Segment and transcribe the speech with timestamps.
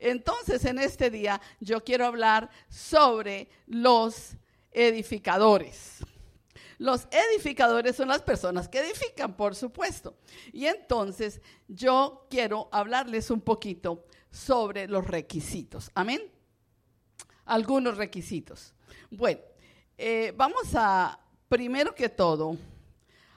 [0.00, 4.32] Entonces, en este día yo quiero hablar sobre los
[4.72, 5.98] edificadores.
[6.78, 10.16] Los edificadores son las personas que edifican, por supuesto.
[10.52, 15.90] Y entonces yo quiero hablarles un poquito sobre los requisitos.
[15.94, 16.22] Amén.
[17.44, 18.72] Algunos requisitos.
[19.10, 19.40] Bueno,
[19.98, 22.56] eh, vamos a, primero que todo,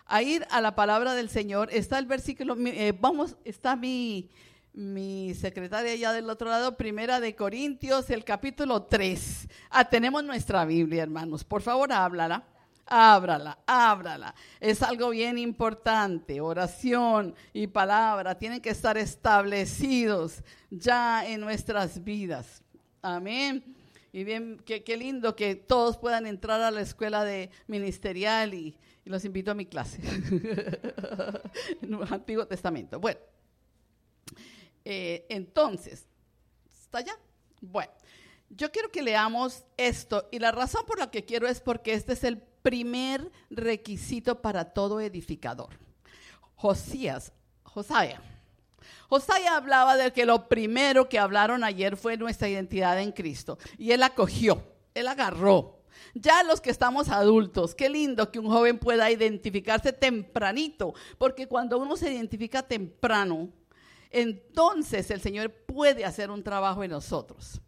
[0.06, 1.68] a ir a la palabra del Señor.
[1.74, 4.30] Está el versículo, eh, vamos, está mi,
[4.74, 9.48] mi secretaria allá del otro lado, primera de Corintios, el capítulo 3.
[9.70, 11.44] Ah, tenemos nuestra Biblia, hermanos.
[11.44, 12.44] Por favor, háblala.
[12.86, 14.36] Ábrala, ábrala.
[14.60, 16.42] Es algo bien importante.
[16.42, 22.62] Oración y palabra tienen que estar establecidos ya en nuestras vidas.
[23.02, 23.64] Amén.
[24.12, 29.26] Y bien, qué, lindo que todos puedan entrar a la escuela de ministerial y, los
[29.26, 30.02] invito a mi clase.
[32.10, 33.00] Antiguo Testamento.
[33.00, 33.20] Bueno,
[34.86, 36.06] eh, entonces,
[36.84, 37.18] ¿está ya?
[37.62, 37.92] Bueno,
[38.50, 42.14] yo quiero que leamos esto y la razón por la que quiero es porque este
[42.14, 45.70] es el primer requisito para todo edificador.
[46.56, 47.32] Josías,
[47.64, 48.22] Josaya.
[49.10, 53.58] Josaya hablaba de que lo primero que hablaron ayer fue nuestra identidad en Cristo.
[53.78, 55.80] Y él acogió, él agarró.
[56.16, 61.78] Ya los que estamos adultos, qué lindo que un joven pueda identificarse tempranito, porque cuando
[61.78, 63.50] uno se identifica temprano,
[64.14, 67.60] entonces el Señor puede hacer un trabajo en nosotros.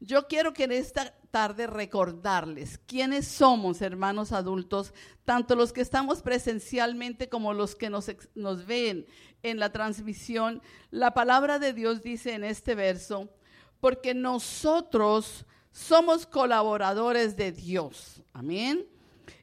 [0.00, 4.92] Yo quiero que en esta tarde recordarles quiénes somos, hermanos adultos,
[5.24, 9.06] tanto los que estamos presencialmente como los que nos, nos ven
[9.44, 10.60] en la transmisión.
[10.90, 13.28] La palabra de Dios dice en este verso,
[13.80, 18.22] porque nosotros somos colaboradores de Dios.
[18.32, 18.86] Amén.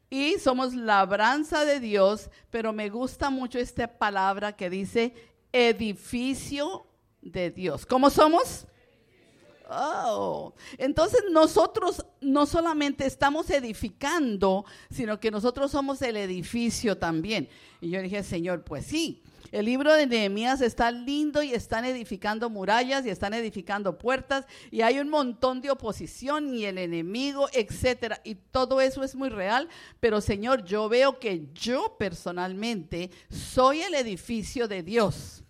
[0.09, 5.13] Y somos labranza de Dios, pero me gusta mucho esta palabra que dice
[5.51, 6.85] edificio
[7.21, 7.85] de Dios.
[7.85, 8.65] ¿Cómo somos?
[9.71, 17.47] Oh, entonces nosotros no solamente estamos edificando, sino que nosotros somos el edificio también.
[17.79, 19.21] Y yo dije, Señor, pues sí,
[19.51, 24.81] el libro de Nehemías está lindo y están edificando murallas y están edificando puertas y
[24.81, 28.21] hay un montón de oposición y el enemigo, etcétera.
[28.23, 33.95] Y todo eso es muy real, pero Señor, yo veo que yo personalmente soy el
[33.95, 35.43] edificio de Dios.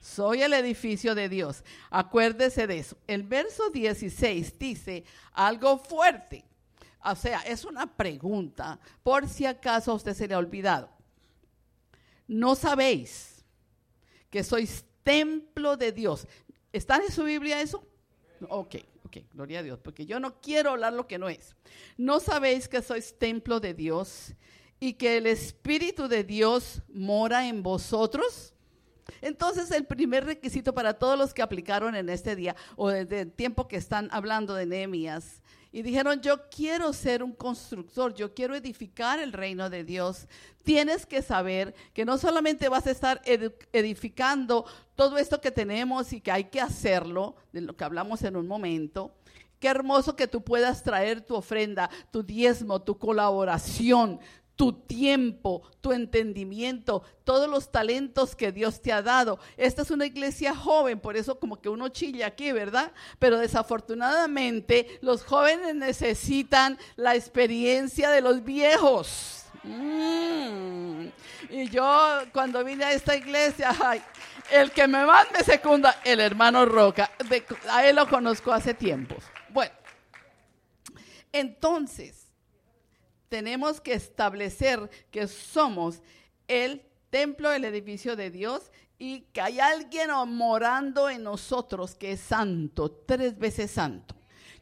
[0.00, 1.62] Soy el edificio de Dios.
[1.90, 2.96] Acuérdese de eso.
[3.06, 6.44] El verso 16 dice algo fuerte.
[7.04, 10.90] O sea, es una pregunta, por si acaso a usted se le ha olvidado.
[12.30, 13.44] ¿No sabéis
[14.30, 16.28] que sois templo de Dios?
[16.72, 17.84] ¿Está en su Biblia eso?
[18.48, 21.56] Ok, ok, gloria a Dios, porque yo no quiero hablar lo que no es.
[21.96, 24.34] ¿No sabéis que sois templo de Dios
[24.78, 28.54] y que el Espíritu de Dios mora en vosotros?
[29.20, 33.32] Entonces, el primer requisito para todos los que aplicaron en este día o desde el
[33.32, 35.40] tiempo que están hablando de Nehemías
[35.72, 40.26] y dijeron, yo quiero ser un constructor, yo quiero edificar el reino de Dios.
[40.64, 43.22] Tienes que saber que no solamente vas a estar
[43.72, 44.64] edificando
[44.96, 48.48] todo esto que tenemos y que hay que hacerlo, de lo que hablamos en un
[48.48, 49.14] momento,
[49.60, 54.18] Qué hermoso que tú puedas traer tu ofrenda, tu diezmo, tu colaboración,
[54.60, 59.38] tu tiempo, tu entendimiento, todos los talentos que Dios te ha dado.
[59.56, 62.92] Esta es una iglesia joven, por eso como que uno chilla aquí, ¿verdad?
[63.18, 69.46] Pero desafortunadamente los jóvenes necesitan la experiencia de los viejos.
[69.62, 71.06] Mm.
[71.48, 73.74] Y yo cuando vine a esta iglesia,
[74.50, 77.10] el que me me secunda, el hermano Roca,
[77.70, 79.24] a él lo conozco hace tiempos.
[79.48, 79.72] Bueno,
[81.32, 82.19] entonces,
[83.30, 86.02] tenemos que establecer que somos
[86.48, 92.20] el templo, el edificio de Dios y que hay alguien morando en nosotros que es
[92.20, 94.14] santo, tres veces santo,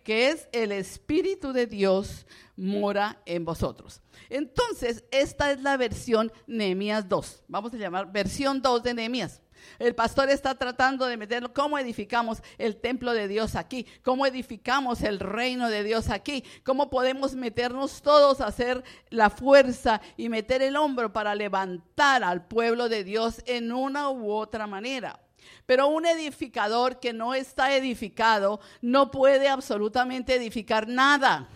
[0.04, 4.02] que es el Espíritu de Dios mora en vosotros.
[4.28, 7.44] Entonces, esta es la versión Nehemías 2.
[7.48, 9.40] Vamos a llamar versión 2 de Nehemías.
[9.78, 15.02] El pastor está tratando de meterlo, cómo edificamos el templo de Dios aquí, cómo edificamos
[15.02, 20.62] el reino de Dios aquí, cómo podemos meternos todos a hacer la fuerza y meter
[20.62, 25.20] el hombro para levantar al pueblo de Dios en una u otra manera.
[25.66, 31.48] Pero un edificador que no está edificado no puede absolutamente edificar nada.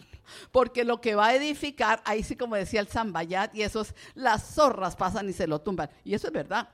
[0.51, 4.55] Porque lo que va a edificar, ahí sí como decía el Zambayat, y esos, las
[4.55, 5.91] zorras pasan y se lo tumban.
[6.05, 6.69] Y eso es verdad.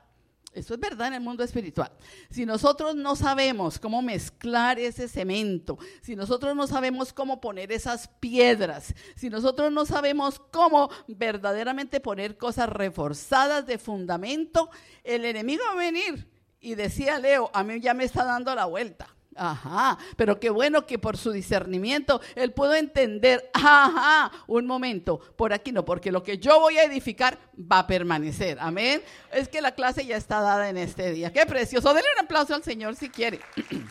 [0.53, 1.91] Eso es verdad en el mundo espiritual.
[2.29, 8.07] Si nosotros no sabemos cómo mezclar ese cemento, si nosotros no sabemos cómo poner esas
[8.07, 14.69] piedras, si nosotros no sabemos cómo verdaderamente poner cosas reforzadas de fundamento,
[15.03, 16.27] el enemigo va a venir.
[16.59, 19.15] Y decía Leo, a mí ya me está dando la vuelta.
[19.41, 25.53] Ajá, pero qué bueno que por su discernimiento él pudo entender, ajá, un momento, por
[25.53, 28.57] aquí no, porque lo que yo voy a edificar va a permanecer.
[28.59, 29.01] Amén.
[29.31, 31.31] Es que la clase ya está dada en este día.
[31.31, 31.93] Qué precioso.
[31.93, 33.39] Denle un aplauso al Señor si quiere.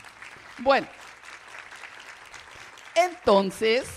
[0.59, 0.87] bueno,
[2.95, 3.89] entonces,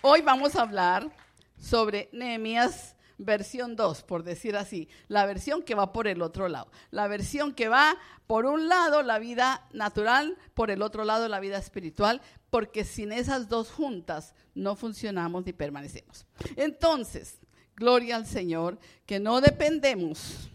[0.00, 1.08] hoy vamos a hablar
[1.56, 6.70] sobre Nehemías versión 2, por decir así, la versión que va por el otro lado,
[6.90, 7.96] la versión que va
[8.26, 12.20] por un lado la vida natural, por el otro lado la vida espiritual,
[12.50, 16.26] porque sin esas dos juntas no funcionamos ni permanecemos.
[16.56, 17.38] Entonces,
[17.76, 20.50] gloria al Señor, que no dependemos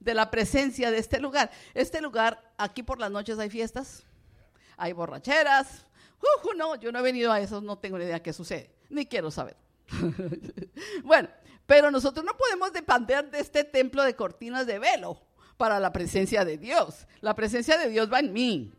[0.00, 1.50] de la presencia de este lugar.
[1.74, 4.04] Este lugar, aquí por las noches hay fiestas,
[4.76, 5.86] hay borracheras.
[6.20, 9.06] Uh, no, yo no he venido a eso, no tengo ni idea qué sucede, ni
[9.06, 9.56] quiero saber.
[11.04, 11.28] bueno,
[11.72, 15.18] pero nosotros no podemos depender de este templo de cortinas de velo
[15.56, 17.06] para la presencia de Dios.
[17.22, 18.70] La presencia de Dios va en mí.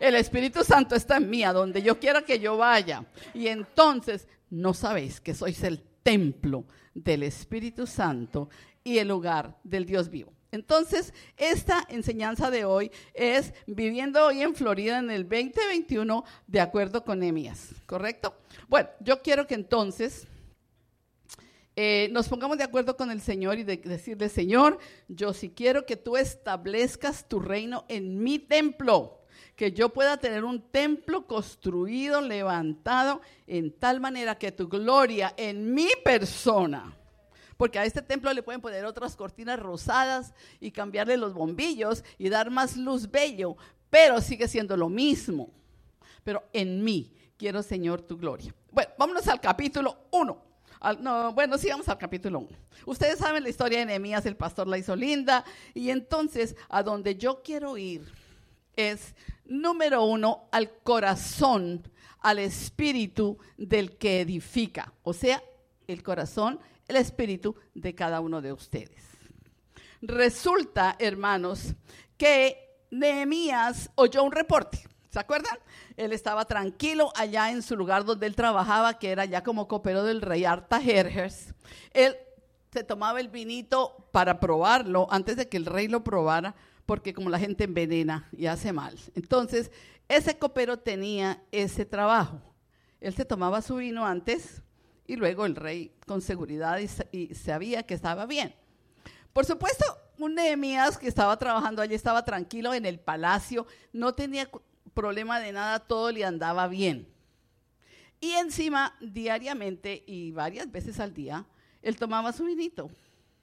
[0.00, 3.04] El Espíritu Santo está en mí, a donde yo quiera que yo vaya.
[3.34, 6.64] Y entonces, no sabéis que sois el templo
[6.94, 8.48] del Espíritu Santo
[8.82, 10.32] y el lugar del Dios vivo.
[10.50, 17.04] Entonces, esta enseñanza de hoy es viviendo hoy en Florida en el 2021 de acuerdo
[17.04, 18.34] con Emias, ¿correcto?
[18.68, 20.26] Bueno, yo quiero que entonces
[21.80, 25.86] eh, nos pongamos de acuerdo con el Señor y de decirle, Señor, yo sí quiero
[25.86, 29.20] que tú establezcas tu reino en mi templo,
[29.54, 35.72] que yo pueda tener un templo construido, levantado, en tal manera que tu gloria en
[35.72, 36.96] mi persona,
[37.56, 42.28] porque a este templo le pueden poner otras cortinas rosadas y cambiarle los bombillos y
[42.28, 43.56] dar más luz bello,
[43.88, 45.52] pero sigue siendo lo mismo.
[46.24, 48.52] Pero en mí quiero, Señor, tu gloria.
[48.72, 50.47] Bueno, vámonos al capítulo 1
[51.00, 52.48] no, bueno, sí, vamos al capítulo 1.
[52.86, 55.44] Ustedes saben la historia de Nehemías, el pastor la hizo linda.
[55.74, 58.10] Y entonces, a donde yo quiero ir
[58.76, 59.14] es,
[59.44, 61.82] número uno, al corazón,
[62.20, 64.92] al espíritu del que edifica.
[65.02, 65.42] O sea,
[65.86, 69.02] el corazón, el espíritu de cada uno de ustedes.
[70.00, 71.74] Resulta, hermanos,
[72.16, 74.86] que Nehemías oyó un reporte.
[75.10, 75.58] ¿Se acuerdan?
[75.96, 80.04] Él estaba tranquilo allá en su lugar donde él trabajaba, que era ya como copero
[80.04, 81.54] del rey Artajerjes.
[81.92, 82.16] Él
[82.72, 87.30] se tomaba el vinito para probarlo antes de que el rey lo probara, porque como
[87.30, 88.98] la gente envenena y hace mal.
[89.14, 89.70] Entonces,
[90.08, 92.40] ese copero tenía ese trabajo.
[93.00, 94.62] Él se tomaba su vino antes
[95.06, 96.78] y luego el rey con seguridad
[97.12, 98.54] y, sabía que estaba bien.
[99.32, 99.84] Por supuesto,
[100.18, 104.48] un Nehemías que estaba trabajando allí estaba tranquilo en el palacio, no tenía
[104.90, 107.08] problema de nada, todo le andaba bien.
[108.20, 111.46] Y encima, diariamente y varias veces al día,
[111.82, 112.90] él tomaba su vinito.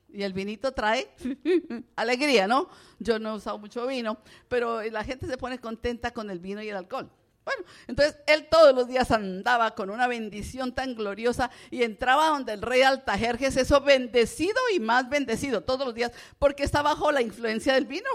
[0.09, 1.09] Y el vinito trae
[1.95, 2.69] alegría, ¿no?
[2.99, 6.61] Yo no he usado mucho vino, pero la gente se pone contenta con el vino
[6.61, 7.09] y el alcohol.
[7.45, 12.53] Bueno, entonces él todos los días andaba con una bendición tan gloriosa y entraba donde
[12.53, 17.21] el rey Altajerjes, eso bendecido y más bendecido todos los días, porque está bajo la
[17.21, 18.09] influencia del vino.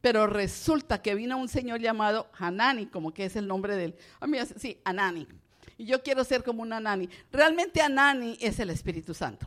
[0.00, 3.96] Pero resulta que vino un señor llamado Hanani, como que es el nombre de él.
[4.18, 5.26] A mí, sí, Anani.
[5.76, 7.08] Y yo quiero ser como un Anani.
[7.30, 9.46] Realmente Anani es el Espíritu Santo.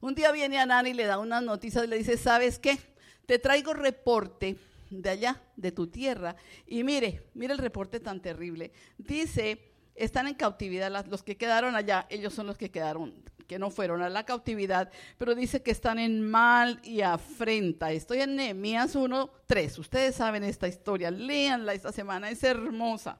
[0.00, 2.78] Un día viene Anani y le da unas noticias y le dice, ¿sabes qué?
[3.26, 4.56] Te traigo reporte
[4.90, 6.36] de allá, de tu tierra.
[6.66, 8.72] Y mire, mire el reporte tan terrible.
[8.98, 13.14] Dice, están en cautividad, los que quedaron allá, ellos son los que quedaron
[13.52, 17.92] que no fueron a la cautividad, pero dice que están en mal y afrenta.
[17.92, 19.78] Estoy en Nehemías 1, 3.
[19.78, 23.18] Ustedes saben esta historia, léanla esta semana, es hermosa.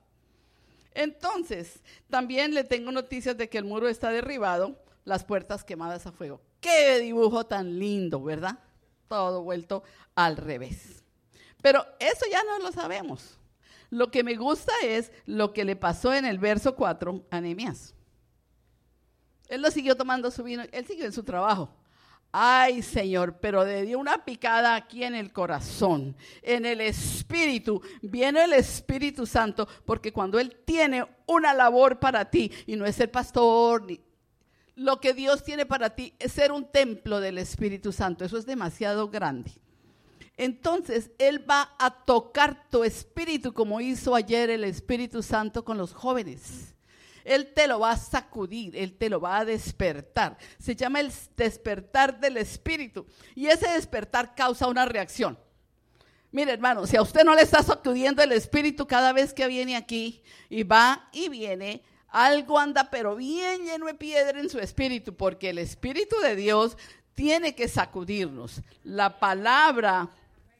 [0.95, 6.13] Entonces, también le tengo noticias de que el muro está derribado, las puertas quemadas a
[6.13, 6.41] fuego.
[6.63, 8.59] Qué dibujo tan lindo, ¿verdad?
[9.09, 9.83] Todo vuelto
[10.15, 11.05] al revés.
[11.61, 13.39] Pero eso ya no lo sabemos.
[13.91, 17.95] Lo que me gusta es lo que le pasó en el verso 4 a Nehemías.
[19.49, 21.71] Él no siguió tomando su vino, él siguió en su trabajo.
[22.35, 27.83] Ay, Señor, pero le dio una picada aquí en el corazón, en el espíritu.
[28.01, 32.99] Viene el Espíritu Santo, porque cuando Él tiene una labor para ti, y no es
[33.01, 34.01] el pastor, ni,
[34.77, 38.25] lo que Dios tiene para ti es ser un templo del Espíritu Santo.
[38.25, 39.53] Eso es demasiado grande.
[40.39, 45.93] Entonces, Él va a tocar tu espíritu como hizo ayer el Espíritu Santo con los
[45.93, 46.72] jóvenes.
[47.25, 50.37] Él te lo va a sacudir, Él te lo va a despertar.
[50.59, 53.07] Se llama el despertar del espíritu.
[53.35, 55.39] Y ese despertar causa una reacción.
[56.31, 59.77] Mire, hermano, si a usted no le está sacudiendo el espíritu cada vez que viene
[59.77, 65.15] aquí y va y viene, algo anda pero bien lleno de piedra en su espíritu,
[65.15, 66.77] porque el espíritu de Dios
[67.15, 68.63] tiene que sacudirnos.
[68.83, 70.09] La palabra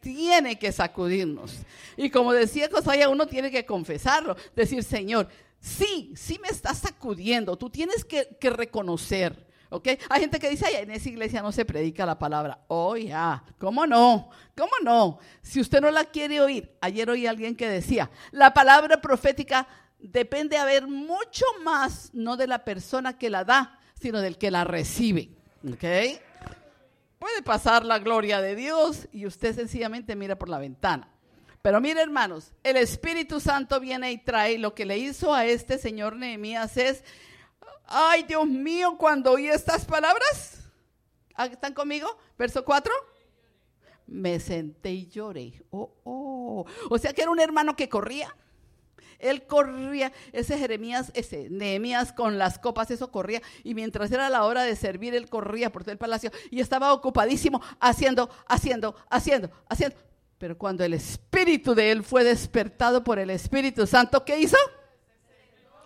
[0.01, 1.55] tiene que sacudirnos.
[1.97, 5.29] Y como decía Josaya, uno tiene que confesarlo, decir, Señor,
[5.63, 9.51] sí, sí me está sacudiendo, tú tienes que, reconocer.
[9.71, 9.89] ¿Ok?
[10.11, 12.63] Hay gente que dice, ay, en esa iglesia no se predica la palabra.
[12.69, 14.29] Oh, ya, ¿cómo no?
[14.55, 15.19] ¿Cómo no?
[15.41, 19.67] Si usted no la quiere oír, ayer oí a alguien que decía, la palabra profética
[19.99, 24.51] depende de haber mucho más, no de la persona que la da, sino del que
[24.51, 25.31] la recibe.
[25.67, 26.21] ¿Ok?
[27.19, 31.12] Puede pasar la gloria de Dios y usted sencillamente mira por la ventana.
[31.63, 35.79] Pero mire, hermanos, el Espíritu Santo viene y trae lo que le hizo a este
[35.79, 37.05] señor Nehemías es,
[37.87, 40.59] ay Dios mío, cuando oí estas palabras,
[41.35, 42.19] ¿Ah, ¿están conmigo?
[42.37, 42.93] Verso 4.
[44.09, 45.63] Me senté y lloré.
[45.71, 46.67] Oh, oh.
[46.91, 48.35] O sea que era un hermano que corría
[49.23, 53.41] él corría, ese Jeremías, ese Nehemías con las copas, eso corría.
[53.65, 56.93] Y mientras era la hora de servir, él corría por todo el palacio y estaba
[56.93, 59.97] ocupadísimo haciendo, haciendo, haciendo, haciendo.
[60.43, 64.57] Pero cuando el espíritu de él fue despertado por el Espíritu Santo, ¿qué hizo?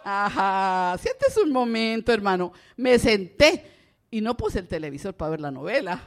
[0.02, 2.54] Ajá, sientes un momento, hermano.
[2.75, 3.66] Me senté
[4.10, 6.00] y no puse el televisor para ver la novela.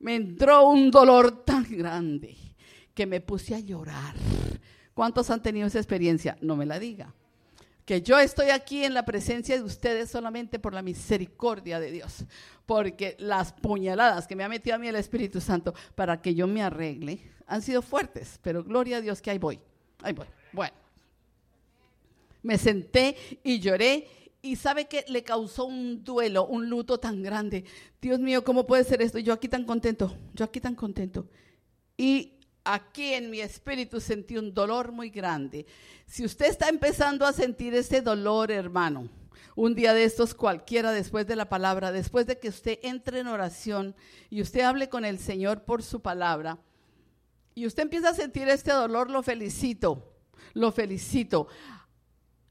[0.00, 2.36] Me entró un dolor tan grande
[2.92, 4.16] que me puse a llorar.
[4.92, 6.36] ¿Cuántos han tenido esa experiencia?
[6.40, 7.14] No me la diga.
[7.88, 12.26] Que yo estoy aquí en la presencia de ustedes solamente por la misericordia de Dios.
[12.66, 16.46] Porque las puñaladas que me ha metido a mí el Espíritu Santo para que yo
[16.46, 18.38] me arregle han sido fuertes.
[18.42, 19.58] Pero gloria a Dios que ahí voy.
[20.02, 20.26] Ahí voy.
[20.52, 20.74] Bueno.
[22.42, 24.06] Me senté y lloré
[24.42, 27.64] y sabe que le causó un duelo, un luto tan grande.
[28.02, 29.18] Dios mío, ¿cómo puede ser esto?
[29.18, 31.26] Yo aquí tan contento, yo aquí tan contento.
[31.96, 32.34] Y
[32.68, 35.66] aquí en mi espíritu sentí un dolor muy grande.
[36.06, 39.08] Si usted está empezando a sentir ese dolor, hermano,
[39.56, 43.26] un día de estos cualquiera después de la palabra, después de que usted entre en
[43.26, 43.96] oración
[44.28, 46.58] y usted hable con el Señor por su palabra,
[47.54, 50.14] y usted empieza a sentir este dolor, lo felicito,
[50.52, 51.48] lo felicito.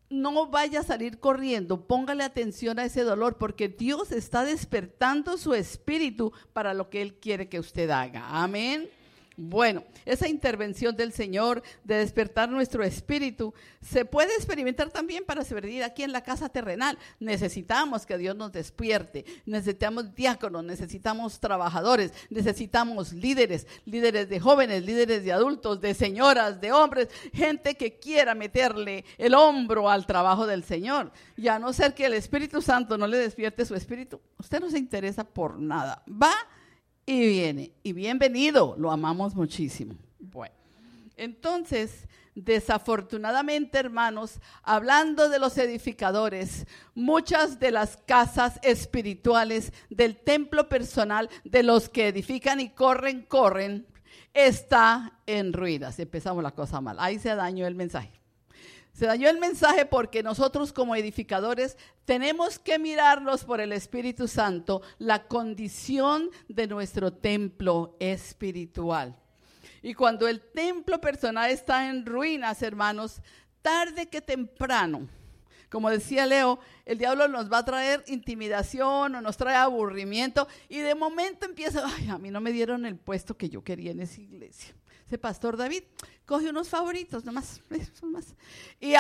[0.10, 5.54] No vaya a salir corriendo, póngale atención a ese dolor porque Dios está despertando su
[5.54, 8.26] espíritu para lo que Él quiere que usted haga.
[8.30, 8.90] Amén.
[9.39, 15.84] Bueno, esa intervención del Señor de despertar nuestro espíritu se puede experimentar también para servir
[15.84, 16.98] aquí en la casa terrenal.
[17.20, 25.24] Necesitamos que Dios nos despierte, necesitamos diáconos, necesitamos trabajadores, necesitamos líderes, líderes de jóvenes, líderes
[25.24, 30.63] de adultos, de señoras, de hombres, gente que quiera meterle el hombro al trabajo del
[30.63, 31.12] Señor.
[31.36, 34.72] Y a no ser que el Espíritu Santo no le despierte su espíritu, usted no
[34.72, 36.03] se interesa por nada.
[36.10, 36.34] Va
[37.08, 37.72] y viene.
[37.82, 39.96] Y bienvenido, lo amamos muchísimo.
[40.20, 40.54] Bueno,
[41.16, 51.30] entonces, desafortunadamente, hermanos, hablando de los edificadores, muchas de las casas espirituales del templo personal
[51.46, 53.88] de los que edifican y corren, corren,
[54.34, 55.98] está en ruinas.
[56.00, 56.98] Empezamos la cosa mal.
[57.00, 58.17] Ahí se dañó el mensaje.
[58.98, 64.82] Se dañó el mensaje porque nosotros como edificadores tenemos que mirarlos por el Espíritu Santo
[64.98, 69.16] la condición de nuestro templo espiritual.
[69.84, 73.22] Y cuando el templo personal está en ruinas, hermanos,
[73.62, 75.08] tarde que temprano,
[75.70, 80.80] como decía Leo, el diablo nos va a traer intimidación o nos trae aburrimiento y
[80.80, 84.00] de momento empieza, ay, a mí no me dieron el puesto que yo quería en
[84.00, 84.74] esa iglesia.
[85.08, 85.84] Ese pastor David
[86.26, 87.62] coge unos favoritos nomás,
[88.04, 88.36] más.
[88.80, 88.94] Y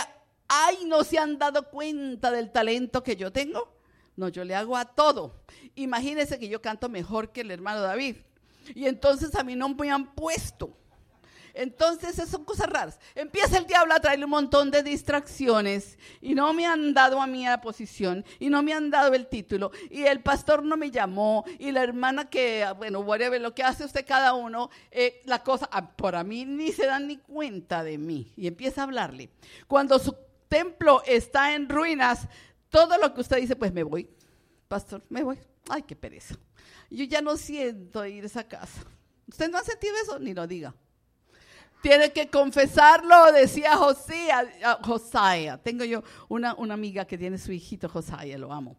[0.47, 3.75] ay, no se han dado cuenta del talento que yo tengo.
[4.15, 5.43] No, yo le hago a todo.
[5.75, 8.15] Imagínense que yo canto mejor que el hermano David.
[8.73, 10.75] Y entonces a mí no me han puesto.
[11.57, 12.99] Entonces, son cosas raras.
[13.15, 17.25] Empieza el diablo a traerle un montón de distracciones y no me han dado a
[17.25, 20.91] mí la posición y no me han dado el título y el pastor no me
[20.91, 25.41] llamó y la hermana que, bueno, whatever, lo que hace usted cada uno, eh, la
[25.41, 28.83] cosa, ah, por a mí ni se dan ni cuenta de mí y empieza a
[28.83, 29.31] hablarle.
[29.67, 30.15] Cuando su
[30.47, 32.27] templo está en ruinas,
[32.69, 34.07] todo lo que usted dice, pues me voy,
[34.67, 35.39] pastor, me voy.
[35.69, 36.35] Ay, qué pereza.
[36.91, 38.85] Yo ya no siento ir a esa casa.
[39.27, 40.19] ¿Usted no ha sentido eso?
[40.19, 40.75] Ni lo diga.
[41.81, 44.45] Tiene que confesarlo, decía Josía,
[44.83, 45.57] Josiah.
[45.57, 48.77] Tengo yo una, una amiga que tiene su hijito Josiah, lo amo.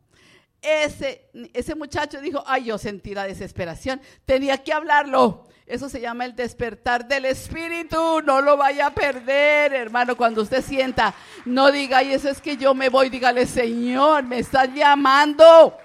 [0.60, 5.44] Ese, ese muchacho dijo, ay, yo sentí la desesperación, tenía que hablarlo.
[5.66, 10.64] Eso se llama el despertar del espíritu, no lo vaya a perder, hermano, cuando usted
[10.64, 11.14] sienta,
[11.44, 15.76] no diga, y eso es que yo me voy, dígale, Señor, me estás llamando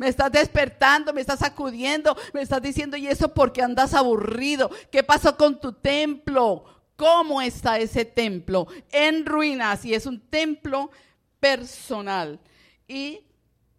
[0.00, 4.70] me estás despertando, me estás sacudiendo, me estás diciendo, ¿y eso porque andas aburrido?
[4.90, 6.64] ¿Qué pasó con tu templo?
[6.96, 8.66] ¿Cómo está ese templo?
[8.92, 10.90] En ruinas y es un templo
[11.38, 12.40] personal.
[12.88, 13.20] Y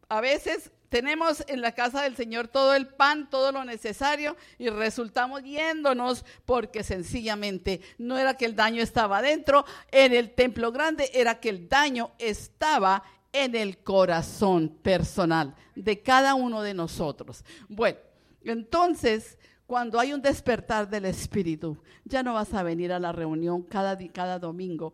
[0.10, 4.70] a veces tenemos en la casa del Señor todo el pan, todo lo necesario y
[4.70, 11.10] resultamos yéndonos porque sencillamente no era que el daño estaba dentro en el templo grande,
[11.16, 13.02] era que el daño estaba
[13.34, 17.44] en el corazón personal de cada uno de nosotros.
[17.70, 17.98] Bueno,
[18.44, 23.64] entonces, cuando hay un despertar del Espíritu, ya no vas a venir a la reunión
[23.64, 24.94] cada, cada domingo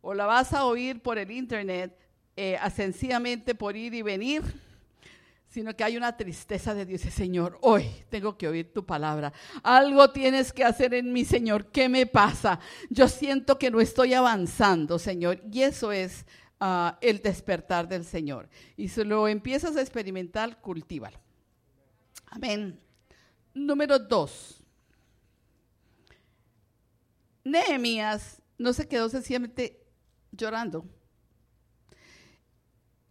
[0.00, 1.98] o la vas a oír por el internet,
[2.36, 4.42] eh, sencillamente por ir y venir
[5.48, 7.00] sino que hay una tristeza de Dios.
[7.00, 9.32] Señor, hoy tengo que oír tu palabra.
[9.62, 11.66] Algo tienes que hacer en mí, Señor.
[11.70, 12.60] ¿Qué me pasa?
[12.90, 15.40] Yo siento que no estoy avanzando, Señor.
[15.50, 16.26] Y eso es
[16.60, 18.48] ah, el despertar del Señor.
[18.76, 21.18] Y si lo empiezas a experimentar, cultívalo.
[22.26, 22.78] Amén.
[23.54, 24.62] Número dos.
[27.44, 29.82] Nehemías no se quedó sencillamente
[30.32, 30.84] llorando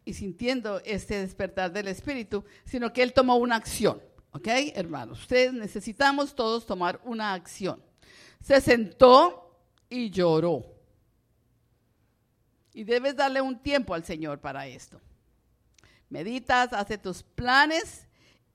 [0.05, 4.01] y sintiendo este despertar del Espíritu, sino que Él tomó una acción.
[4.31, 5.21] ¿Ok, hermanos?
[5.21, 7.83] Ustedes necesitamos todos tomar una acción.
[8.41, 10.76] Se sentó y lloró.
[12.77, 15.01] Y debes darle un tiempo al Señor para esto.
[16.09, 18.05] Meditas, hace tus planes,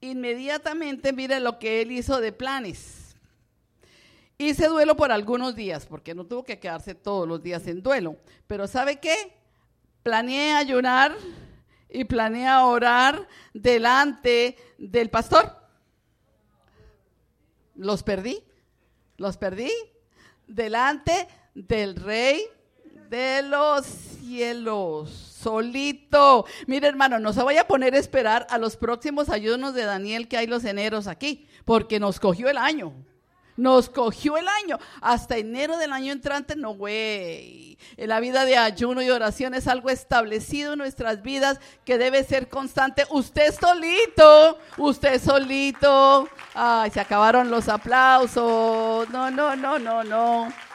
[0.01, 3.17] inmediatamente mire lo que Él hizo de planes.
[4.39, 8.17] Hice duelo por algunos días, porque no tuvo que quedarse todos los días en duelo.
[8.47, 9.35] Pero ¿sabe qué?
[10.05, 11.17] Planeé ayunar
[11.91, 15.53] y planea orar delante del pastor.
[17.75, 18.41] Los perdí,
[19.17, 19.73] los perdí
[20.47, 21.27] delante
[21.57, 22.47] del rey
[23.13, 26.47] de los cielos, solito.
[26.67, 30.29] Mire hermano, no se vaya a poner a esperar a los próximos ayunos de Daniel
[30.29, 32.95] que hay los eneros aquí, porque nos cogió el año.
[33.59, 34.79] Nos cogió el año.
[35.03, 37.77] Hasta enero del año entrante, no, güey.
[37.99, 42.49] La vida de ayuno y oración es algo establecido en nuestras vidas que debe ser
[42.49, 43.05] constante.
[43.11, 46.31] Usted solito, usted solito.
[46.55, 49.07] Ay, se acabaron los aplausos.
[49.11, 50.72] No, no, no, no, no.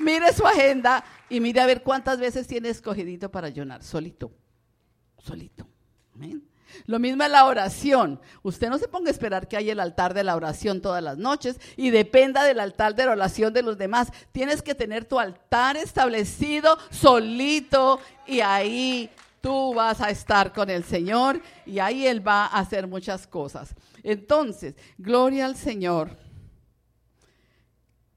[0.00, 3.82] Mire su agenda y mire a ver cuántas veces tiene escogidito para ayunar.
[3.82, 4.32] Solito.
[5.18, 5.66] Solito.
[6.86, 8.20] Lo mismo es la oración.
[8.42, 11.18] Usted no se ponga a esperar que haya el altar de la oración todas las
[11.18, 14.08] noches y dependa del altar de la oración de los demás.
[14.32, 19.10] Tienes que tener tu altar establecido solito y ahí
[19.40, 23.74] tú vas a estar con el Señor y ahí Él va a hacer muchas cosas.
[24.02, 26.16] Entonces, gloria al Señor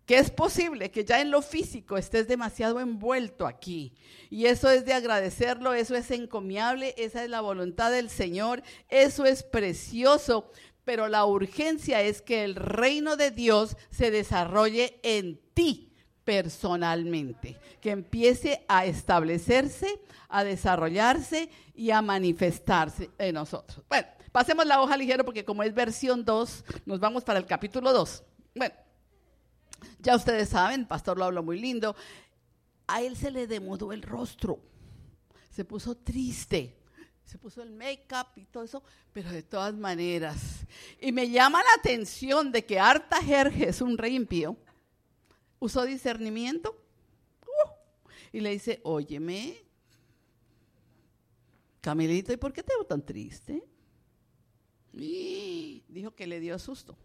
[0.06, 3.94] que es posible que ya en lo físico estés demasiado envuelto aquí.
[4.30, 9.26] Y eso es de agradecerlo, eso es encomiable, esa es la voluntad del Señor, eso
[9.26, 10.52] es precioso,
[10.84, 17.92] pero la urgencia es que el reino de Dios se desarrolle en ti personalmente, que
[17.92, 23.86] empiece a establecerse, a desarrollarse y a manifestarse en nosotros.
[23.90, 27.92] Bueno, pasemos la hoja ligero porque como es versión 2, nos vamos para el capítulo
[27.94, 28.24] 2.
[28.56, 28.76] Bueno,
[30.04, 31.96] ya ustedes saben, pastor lo habló muy lindo.
[32.86, 34.60] A él se le demudó el rostro.
[35.50, 36.78] Se puso triste.
[37.24, 40.66] Se puso el make-up y todo eso, pero de todas maneras.
[41.00, 44.58] Y me llama la atención de que Arta Jerjes, un rey impío,
[45.58, 46.78] usó discernimiento.
[47.48, 49.56] Uh, y le dice, óyeme,
[51.80, 53.64] Camilito, ¿y por qué te veo tan triste?
[54.94, 56.98] Y dijo que le dio susto.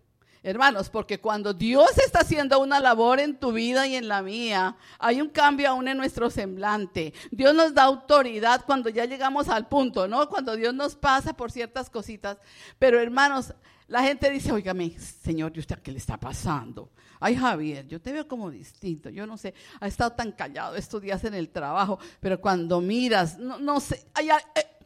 [0.43, 4.77] Hermanos, porque cuando Dios está haciendo una labor en tu vida y en la mía,
[4.99, 7.13] hay un cambio aún en nuestro semblante.
[7.31, 10.29] Dios nos da autoridad cuando ya llegamos al punto, ¿no?
[10.29, 12.39] Cuando Dios nos pasa por ciertas cositas.
[12.79, 13.53] Pero hermanos,
[13.89, 16.91] la gente dice, oígame, Señor, ¿y usted qué le está pasando?
[17.21, 19.09] Ay, Javier, yo te veo como distinto.
[19.09, 23.39] Yo no sé, ha estado tan callado estos días en el trabajo, pero cuando miras,
[23.39, 24.78] no, no sé, ay, ay, eh,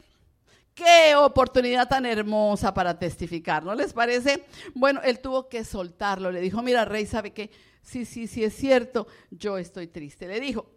[0.74, 4.44] Qué oportunidad tan hermosa para testificar, ¿no les parece?
[4.74, 6.30] Bueno, él tuvo que soltarlo.
[6.30, 7.50] Le dijo, mira, rey, ¿sabe qué?
[7.82, 10.26] Sí, sí, sí es cierto, yo estoy triste.
[10.26, 10.70] Le dijo,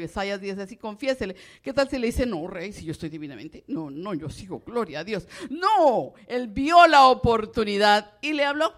[0.00, 1.36] Isaías 10 así, confiésele.
[1.62, 3.64] ¿Qué tal si le dice, no, rey, si yo estoy divinamente?
[3.68, 5.28] No, no, yo sigo, gloria a Dios.
[5.48, 8.72] No, él vio la oportunidad y le habló.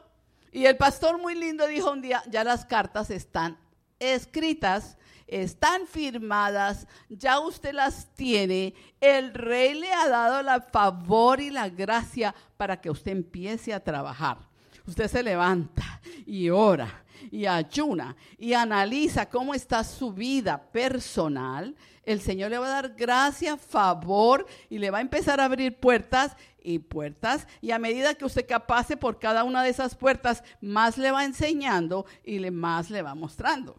[0.53, 3.59] Y el pastor muy lindo dijo un día, ya las cartas están
[3.99, 4.99] escritas
[5.33, 8.75] están firmadas, ya usted las tiene.
[9.01, 13.83] El rey le ha dado la favor y la gracia para que usted empiece a
[13.83, 14.39] trabajar.
[14.87, 21.75] Usted se levanta y ora y ayuna y analiza cómo está su vida personal.
[22.05, 25.79] El Señor le va a dar gracia, favor y le va a empezar a abrir
[25.79, 27.47] puertas y puertas.
[27.61, 31.25] Y a medida que usted capase por cada una de esas puertas, más le va
[31.25, 33.77] enseñando y más le va mostrando.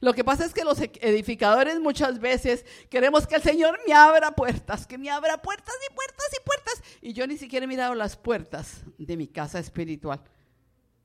[0.00, 4.32] Lo que pasa es que los edificadores muchas veces queremos que el Señor me abra
[4.32, 6.82] puertas, que me abra puertas y puertas y puertas.
[7.02, 10.22] Y yo ni siquiera he mirado las puertas de mi casa espiritual.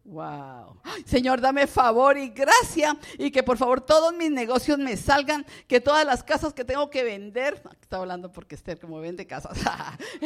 [0.04, 0.82] Wow.
[1.06, 5.80] Señor, dame favor y gracia y que por favor todos mis negocios me salgan, que
[5.80, 9.60] todas las casas que tengo que vender, estaba hablando porque Esther como vende casas.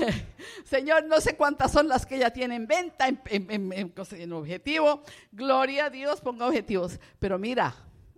[0.64, 5.02] Señor, no sé cuántas son las que ella tiene en venta, en, en objetivo.
[5.34, 6.98] Gloria a Dios, ponga objetivos.
[7.20, 7.76] Pero mira,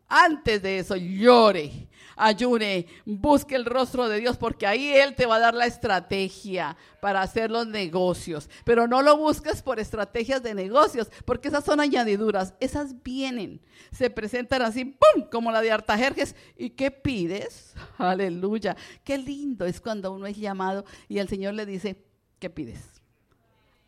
[0.07, 5.35] antes de eso, llore, ayune, busque el rostro de Dios, porque ahí Él te va
[5.35, 8.49] a dar la estrategia para hacer los negocios.
[8.63, 14.09] Pero no lo busques por estrategias de negocios, porque esas son añadiduras, esas vienen, se
[14.09, 16.35] presentan así, ¡pum!, como la de Artajerjes.
[16.57, 17.73] ¿Y qué pides?
[17.97, 18.75] Aleluya.
[19.03, 22.03] Qué lindo es cuando uno es llamado y el Señor le dice,
[22.39, 23.01] ¿qué pides?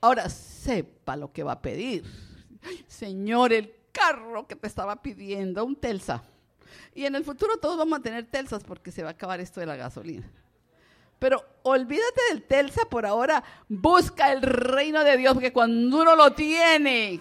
[0.02, 2.04] Ahora sepa lo que va a pedir.
[2.88, 6.24] Señor, el carro que te estaba pidiendo, un Telsa.
[6.96, 9.60] Y en el futuro todos vamos a tener Telsas porque se va a acabar esto
[9.60, 10.30] de la gasolina.
[11.20, 16.32] Pero olvídate del Telsa por ahora, busca el reino de Dios, porque cuando uno lo
[16.32, 17.20] tiene,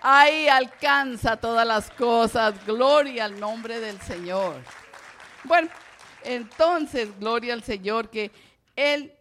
[0.00, 2.54] ahí alcanza todas las cosas.
[2.64, 4.56] Gloria al nombre del Señor.
[5.44, 5.68] Bueno,
[6.24, 8.30] entonces, gloria al Señor que
[8.74, 9.12] Él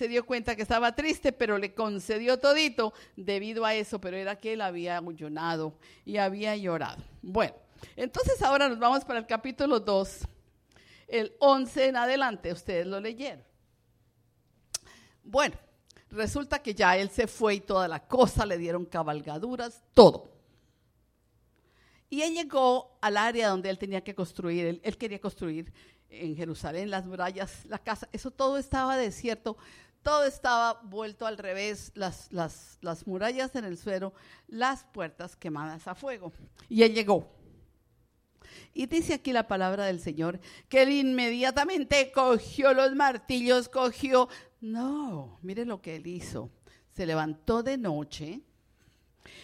[0.00, 4.34] se dio cuenta que estaba triste, pero le concedió todito debido a eso, pero era
[4.34, 5.74] que él había ayunado
[6.06, 7.02] y había llorado.
[7.20, 7.52] Bueno,
[7.96, 10.20] entonces ahora nos vamos para el capítulo 2,
[11.06, 13.44] el 11 en adelante, ustedes lo leyeron.
[15.22, 15.56] Bueno,
[16.10, 20.30] resulta que ya él se fue y toda la cosa, le dieron cabalgaduras, todo.
[22.08, 25.70] Y él llegó al área donde él tenía que construir, él, él quería construir
[26.10, 29.56] en Jerusalén las murallas, la casa, eso todo estaba desierto,
[30.02, 34.12] todo estaba vuelto al revés, las, las, las murallas en el suelo,
[34.48, 36.32] las puertas quemadas a fuego.
[36.68, 37.28] Y él llegó.
[38.72, 44.28] Y dice aquí la palabra del Señor, que él inmediatamente cogió los martillos, cogió...
[44.60, 46.50] No, mire lo que él hizo.
[46.94, 48.40] Se levantó de noche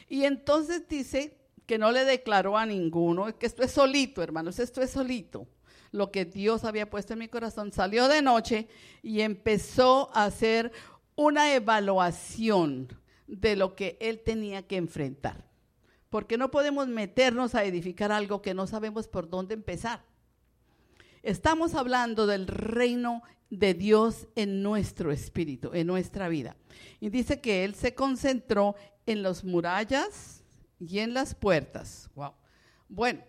[0.09, 4.83] y entonces dice que no le declaró a ninguno, que esto es solito, hermanos, esto
[4.83, 5.47] es solito
[5.92, 8.68] lo que Dios había puesto en mi corazón, salió de noche
[9.03, 10.72] y empezó a hacer
[11.14, 12.88] una evaluación
[13.27, 15.44] de lo que él tenía que enfrentar.
[16.11, 20.05] Porque no podemos meternos a edificar algo que no sabemos por dónde empezar.
[21.22, 26.57] Estamos hablando del reino de Dios en nuestro espíritu, en nuestra vida.
[27.01, 30.44] Y dice que él se concentró en las murallas
[30.79, 32.11] y en las puertas.
[32.14, 32.33] Wow.
[32.88, 33.22] Bueno,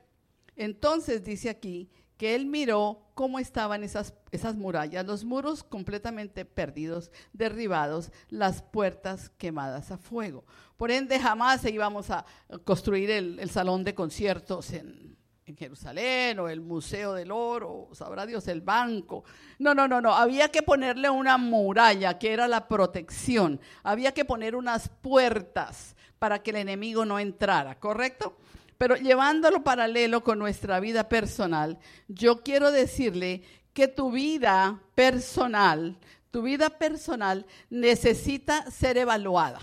[0.56, 7.12] entonces dice aquí que él miró cómo estaban esas, esas murallas, los muros completamente perdidos,
[7.34, 10.44] derribados, las puertas quemadas a fuego.
[10.78, 12.26] Por ende, jamás íbamos a
[12.64, 18.48] construir el, salón de conciertos en, en Jerusalén o el Museo del Oro, sabrá Dios,
[18.48, 19.24] el banco.
[19.60, 24.26] No, no, no, no, había que ponerle una muralla que era la protección, había que
[24.26, 28.38] poner unas puertas para que el enemigo no entrara, ¿correcto?
[28.78, 35.98] Pero llevándolo paralelo con nuestra vida personal, yo quiero decirle que tu vida personal,
[36.32, 39.60] tu vida personal necesita ser evaluada.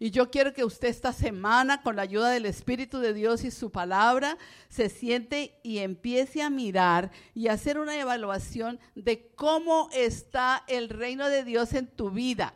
[0.00, 3.50] Y yo quiero que usted esta semana, con la ayuda del Espíritu de Dios y
[3.50, 10.64] su palabra, se siente y empiece a mirar y hacer una evaluación de cómo está
[10.68, 12.54] el reino de Dios en tu vida,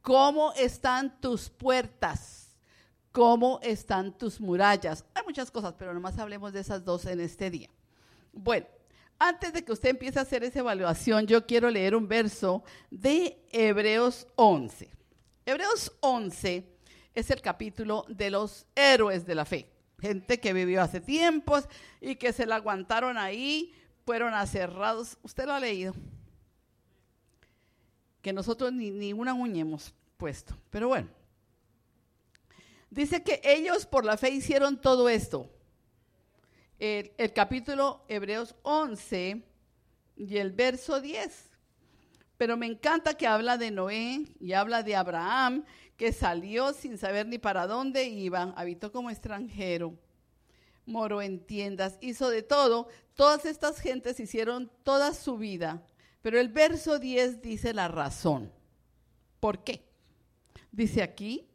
[0.00, 2.43] cómo están tus puertas
[3.14, 5.04] cómo están tus murallas.
[5.14, 7.70] Hay muchas cosas, pero nomás hablemos de esas dos en este día.
[8.32, 8.66] Bueno,
[9.20, 13.38] antes de que usted empiece a hacer esa evaluación, yo quiero leer un verso de
[13.52, 14.90] Hebreos 11.
[15.46, 16.66] Hebreos 11
[17.14, 19.70] es el capítulo de los héroes de la fe.
[20.00, 21.68] Gente que vivió hace tiempos
[22.00, 23.72] y que se la aguantaron ahí,
[24.04, 25.18] fueron aserrados.
[25.22, 25.94] Usted lo ha leído.
[28.22, 30.56] Que nosotros ni, ni una uña hemos puesto.
[30.70, 31.08] Pero bueno,
[32.94, 35.50] Dice que ellos por la fe hicieron todo esto.
[36.78, 39.42] El, capítulo Hebreos 11
[40.16, 41.50] y el verso 10.
[42.36, 45.64] Pero me encanta que habla de Noé y habla de Abraham,
[45.96, 49.98] que salió sin saber ni para dónde iba, habitó como extranjero,
[50.86, 52.86] moró en tiendas, hizo de todo.
[53.14, 55.84] Todas estas gentes hicieron toda su vida.
[56.22, 58.52] Pero el verso 10 dice la razón.
[59.40, 59.84] ¿Por qué?
[60.70, 61.48] Dice aquí,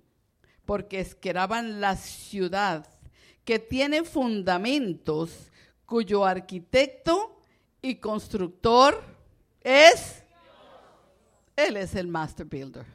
[0.69, 2.86] porque esperaban la ciudad
[3.43, 5.49] que tiene fundamentos,
[5.84, 7.41] cuyo arquitecto
[7.82, 9.03] y constructor
[9.62, 10.21] es,
[11.55, 12.86] Él es el master builder.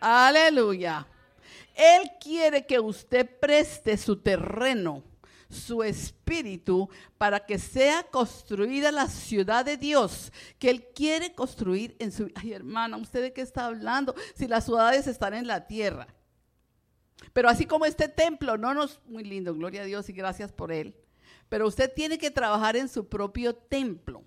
[0.00, 1.06] Aleluya.
[1.76, 5.04] Él quiere que usted preste su terreno,
[5.48, 12.10] su espíritu para que sea construida la ciudad de Dios que Él quiere construir en
[12.10, 12.32] su...
[12.34, 14.12] Ay, hermana, ¿usted de qué está hablando?
[14.34, 16.08] Si las ciudades están en la tierra.
[17.32, 19.00] Pero así como este templo, no nos...
[19.06, 20.96] Muy lindo, gloria a Dios y gracias por Él.
[21.48, 24.22] Pero usted tiene que trabajar en su propio templo.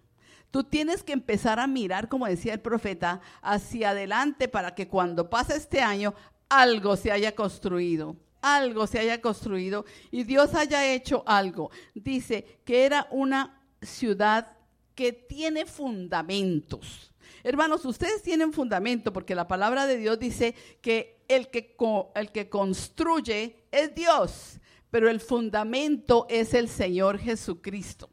[0.51, 5.29] Tú tienes que empezar a mirar, como decía el profeta, hacia adelante para que cuando
[5.29, 6.13] pase este año
[6.49, 11.69] algo se haya construido, algo se haya construido y Dios haya hecho algo.
[11.93, 14.57] Dice que era una ciudad
[14.95, 17.11] que tiene fundamentos.
[17.43, 21.75] Hermanos, ustedes tienen fundamento porque la palabra de Dios dice que el que,
[22.15, 28.09] el que construye es Dios, pero el fundamento es el Señor Jesucristo.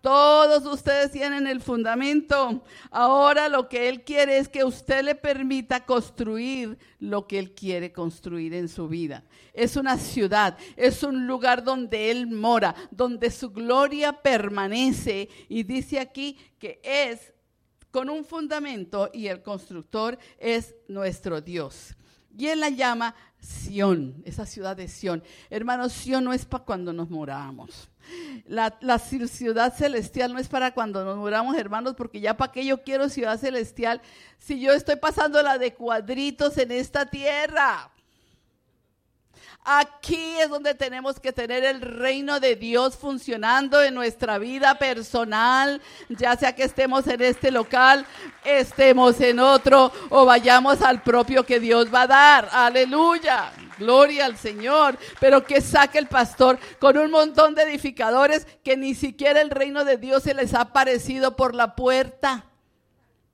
[0.00, 2.62] Todos ustedes tienen el fundamento.
[2.90, 7.92] Ahora lo que Él quiere es que usted le permita construir lo que Él quiere
[7.92, 9.24] construir en su vida.
[9.52, 15.28] Es una ciudad, es un lugar donde Él mora, donde su gloria permanece.
[15.48, 17.32] Y dice aquí que es
[17.90, 21.94] con un fundamento y el constructor es nuestro Dios.
[22.36, 25.22] Y Él la llama Sión, esa ciudad de Sión.
[25.50, 27.88] Hermanos, Sión no es para cuando nos moramos.
[28.46, 32.82] La, ciudad celestial no es para cuando nos muramos, hermanos, porque ya para qué yo
[32.82, 34.00] quiero ciudad celestial
[34.38, 37.90] si yo estoy pasando la de cuadritos en esta tierra.
[39.70, 45.82] Aquí es donde tenemos que tener el reino de Dios funcionando en nuestra vida personal,
[46.08, 48.06] ya sea que estemos en este local,
[48.46, 52.48] estemos en otro o vayamos al propio que Dios va a dar.
[52.50, 53.52] Aleluya.
[53.78, 54.96] Gloria al Señor.
[55.20, 59.84] Pero que saque el pastor con un montón de edificadores que ni siquiera el reino
[59.84, 62.47] de Dios se les ha aparecido por la puerta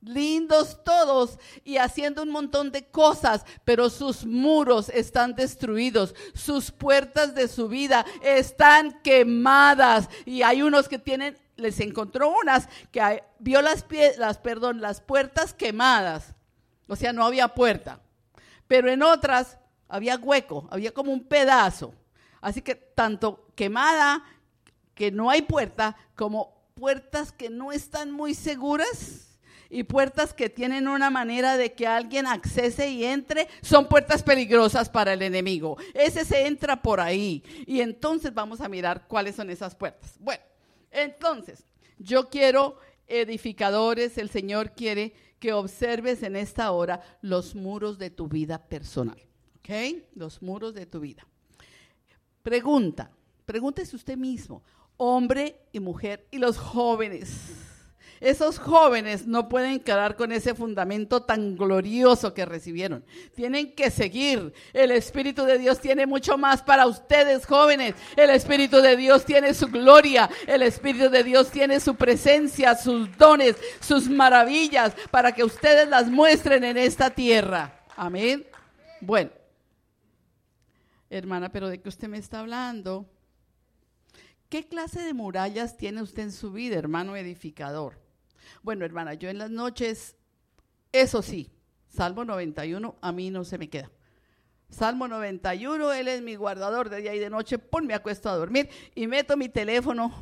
[0.05, 7.35] lindos todos y haciendo un montón de cosas, pero sus muros están destruidos, sus puertas
[7.35, 10.09] de su vida están quemadas.
[10.25, 13.85] Y hay unos que tienen, les encontró unas que vio las,
[14.19, 16.35] las, perdón, las puertas quemadas,
[16.87, 18.01] o sea, no había puerta,
[18.69, 21.95] pero en otras había hueco, había como un pedazo,
[22.41, 24.23] así que tanto quemada
[24.95, 29.34] que no hay puerta como puertas que no están muy seguras
[29.71, 34.89] y puertas que tienen una manera de que alguien accese y entre, son puertas peligrosas
[34.89, 35.77] para el enemigo.
[35.95, 37.43] Ese se entra por ahí.
[37.67, 40.17] Y entonces vamos a mirar cuáles son esas puertas.
[40.21, 40.43] Bueno,
[40.91, 41.65] entonces,
[41.99, 48.29] yo quiero edificadores, el Señor quiere que observes en esta hora los muros de tu
[48.29, 49.21] vida personal.
[49.59, 50.05] ¿Ok?
[50.15, 51.27] Los muros de tu vida.
[52.43, 53.11] Pregunta,
[53.47, 54.63] pregúntese usted mismo,
[54.97, 57.74] hombre y mujer y los jóvenes
[58.25, 63.05] esos jóvenes no pueden quedar con ese fundamento tan glorioso que recibieron.
[63.35, 64.55] Tienen que seguir.
[64.73, 67.95] El Espíritu de Dios tiene mucho más para ustedes, jóvenes.
[68.17, 70.31] El Espíritu de Dios tiene su gloria.
[70.47, 76.09] El Espíritu de Dios tiene su presencia, sus dones, sus maravillas, para que ustedes las
[76.09, 77.85] muestren en esta tierra.
[77.95, 78.47] Amén.
[79.03, 79.33] Bueno,
[81.11, 83.05] hermana, pero ¿de qué usted me está hablando?
[84.49, 88.04] ¿Qué clase de murallas tiene usted en su vida, hermano edificador?
[88.63, 90.17] Bueno, hermana, yo en las noches,
[90.93, 91.51] eso sí,
[91.89, 93.91] Salmo 91 a mí no se me queda.
[94.71, 98.37] Salmo 91, Él es mi guardador de día y de noche, ponme me acuesto a
[98.37, 100.13] dormir y meto mi teléfono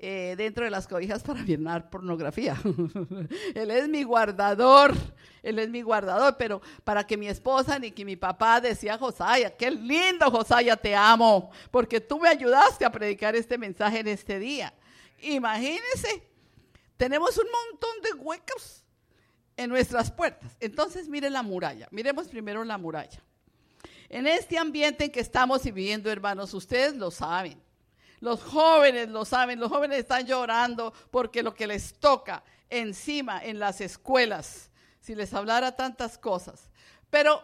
[0.00, 2.56] eh, dentro de las cobijas para mirar pornografía.
[3.54, 4.94] él es mi guardador,
[5.42, 9.56] Él es mi guardador, pero para que mi esposa ni que mi papá decía, Josaya,
[9.56, 14.38] qué lindo Josaya, te amo, porque tú me ayudaste a predicar este mensaje en este
[14.38, 14.72] día.
[15.20, 16.27] Imagínense
[16.98, 18.84] tenemos un montón de huecos
[19.56, 20.54] en nuestras puertas.
[20.60, 21.88] Entonces, mire la muralla.
[21.90, 23.22] Miremos primero la muralla.
[24.10, 27.62] En este ambiente en que estamos viviendo, hermanos, ustedes lo saben.
[28.20, 29.60] Los jóvenes lo saben.
[29.60, 35.32] Los jóvenes están llorando porque lo que les toca encima en las escuelas, si les
[35.32, 36.68] hablara tantas cosas.
[37.10, 37.40] Pero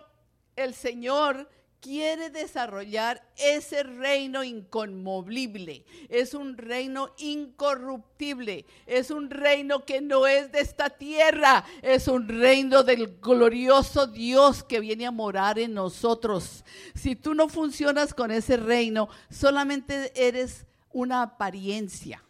[0.56, 1.48] el Señor
[1.84, 5.84] quiere desarrollar ese reino inconmovible.
[6.08, 8.64] Es un reino incorruptible.
[8.86, 11.62] Es un reino que no es de esta tierra.
[11.82, 16.64] Es un reino del glorioso Dios que viene a morar en nosotros.
[16.94, 22.24] Si tú no funcionas con ese reino, solamente eres una apariencia.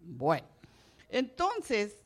[0.00, 0.46] Bueno,
[1.10, 1.96] entonces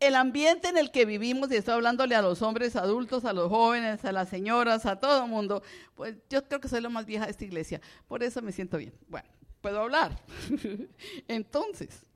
[0.00, 3.48] el ambiente en el que vivimos, y estoy hablándole a los hombres adultos, a los
[3.48, 5.62] jóvenes, a las señoras, a todo el mundo,
[5.94, 8.78] pues yo creo que soy la más vieja de esta iglesia, por eso me siento
[8.78, 8.92] bien.
[9.08, 9.28] Bueno,
[9.60, 10.16] puedo hablar.
[11.28, 12.06] Entonces,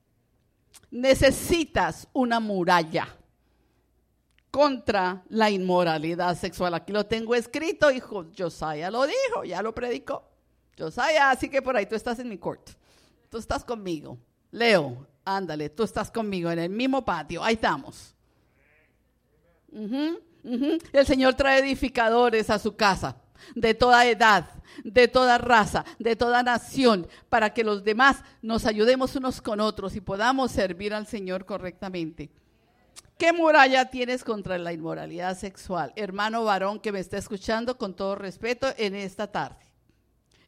[0.90, 3.08] necesitas una muralla
[4.50, 6.74] contra la inmoralidad sexual.
[6.74, 10.28] Aquí lo tengo escrito, hijo Josiah lo dijo, ya lo predicó.
[10.78, 12.72] Josiah, así que por ahí tú estás en mi corte.
[13.30, 14.18] Tú estás conmigo.
[14.50, 17.42] Leo, ándale, tú estás conmigo en el mismo patio.
[17.42, 18.14] Ahí estamos.
[19.72, 23.16] El Señor trae edificadores a su casa,
[23.54, 24.50] de toda edad,
[24.84, 29.96] de toda raza, de toda nación, para que los demás nos ayudemos unos con otros
[29.96, 32.30] y podamos servir al Señor correctamente.
[33.16, 35.92] ¿Qué muralla tienes contra la inmoralidad sexual?
[35.94, 39.64] Hermano varón que me está escuchando con todo respeto en esta tarde.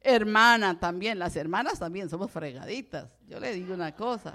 [0.01, 3.09] Hermana también, las hermanas también somos fregaditas.
[3.29, 4.35] Yo le digo una cosa.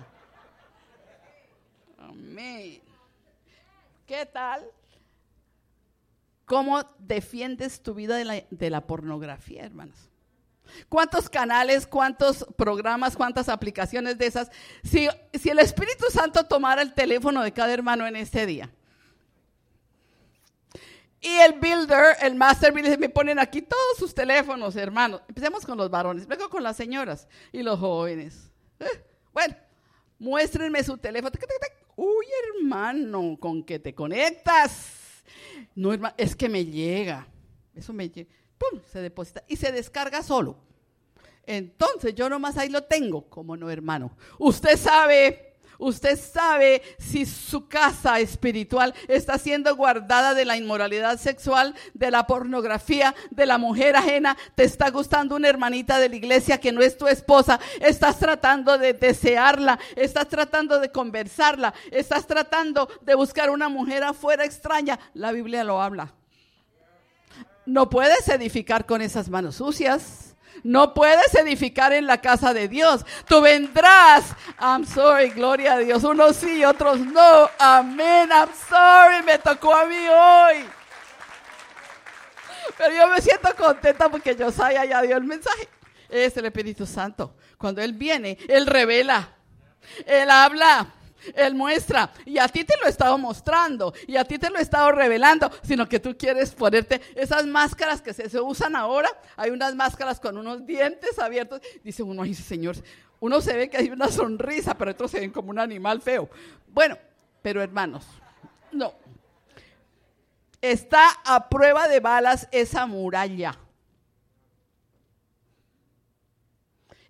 [2.00, 2.82] Amén.
[4.08, 4.66] ¿Qué tal?
[6.46, 10.10] ¿Cómo defiendes tu vida de la, de la pornografía, hermanos?
[10.88, 14.50] ¿Cuántos canales, cuántos programas, cuántas aplicaciones de esas?
[14.84, 18.70] Si, si, el Espíritu Santo tomara el teléfono de cada hermano en este día.
[21.22, 25.22] Y el builder, el master builder, me ponen aquí todos sus teléfonos, hermanos.
[25.28, 28.52] Empecemos con los varones, luego con las señoras y los jóvenes.
[28.80, 29.56] Eh, bueno,
[30.18, 31.32] muéstrenme su teléfono.
[32.02, 35.22] Uy, hermano, ¿con qué te conectas?
[35.76, 37.28] No, es que me llega.
[37.76, 38.30] Eso me llega.
[38.58, 38.80] ¡Pum!
[38.90, 40.56] Se deposita y se descarga solo.
[41.46, 43.30] Entonces yo nomás ahí lo tengo.
[43.30, 44.16] como no, hermano?
[44.38, 45.49] Usted sabe
[45.80, 52.28] Usted sabe si su casa espiritual está siendo guardada de la inmoralidad sexual, de la
[52.28, 54.38] pornografía, de la mujer ajena.
[54.56, 57.62] Te está gustando una hermanita de la iglesia que no es tu esposa.
[57.80, 59.80] Estás tratando de desearla.
[59.96, 61.74] Estás tratando de conversarla.
[61.92, 65.00] Estás tratando de buscar una mujer afuera extraña.
[65.14, 66.14] La Biblia lo habla.
[67.66, 70.29] No puedes edificar con esas manos sucias.
[70.64, 73.06] No puedes edificar en la casa de Dios.
[73.28, 74.36] Tú vendrás.
[74.60, 76.04] I'm sorry, gloria a Dios.
[76.04, 77.50] Unos sí, otros no.
[77.58, 78.30] Amén.
[78.32, 80.66] I'm sorry, me tocó a mí hoy.
[82.78, 85.68] Pero yo me siento contenta porque yo ya dio el mensaje.
[86.10, 87.36] Es el Espíritu Santo.
[87.58, 89.30] Cuando Él viene, Él revela.
[90.06, 90.94] Él habla.
[91.36, 94.60] Él muestra y a ti te lo he estado mostrando y a ti te lo
[94.60, 99.10] he estado revelando, sino que tú quieres ponerte esas máscaras que se, usan ahora.
[99.36, 101.62] Hay unas máscaras con unos dientes abiertos.
[101.84, 102.76] Dice uno, ay Señor,
[103.20, 106.30] uno se ve que hay una sonrisa, pero otros se ven como un animal feo.
[106.68, 106.98] Bueno,
[107.42, 108.06] pero hermanos,
[108.72, 108.94] no.
[110.62, 113.58] Está a prueba de balas esa muralla.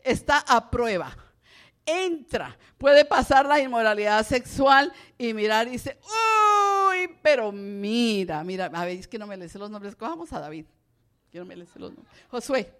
[0.04, 1.16] Está a prueba
[1.86, 8.86] entra, puede pasar la inmoralidad sexual y mirar y dice, uy, pero mira, mira, a
[8.86, 10.66] ver, es que no me le sé los nombres, cojamos a David,
[11.34, 12.16] me le sé los nombres.
[12.30, 12.74] Josué,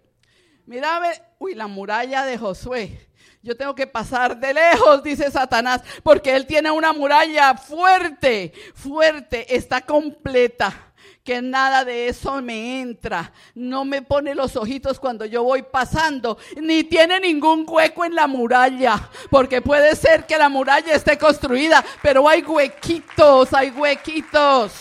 [0.66, 1.00] mira,
[1.38, 3.08] uy, la muralla de Josué.
[3.42, 9.54] Yo tengo que pasar de lejos, dice Satanás, porque él tiene una muralla fuerte, fuerte,
[9.54, 10.89] está completa
[11.30, 13.32] que nada de eso me entra.
[13.54, 18.26] No me pone los ojitos cuando yo voy pasando, ni tiene ningún hueco en la
[18.26, 24.72] muralla, porque puede ser que la muralla esté construida, pero hay huequitos, hay huequitos.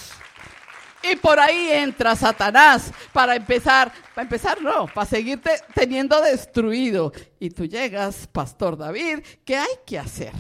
[1.04, 7.14] Y por ahí entra Satanás para empezar, para empezar no, para seguirte teniendo destruido.
[7.40, 10.34] Y tú llegas, Pastor David, ¿qué hay que hacer?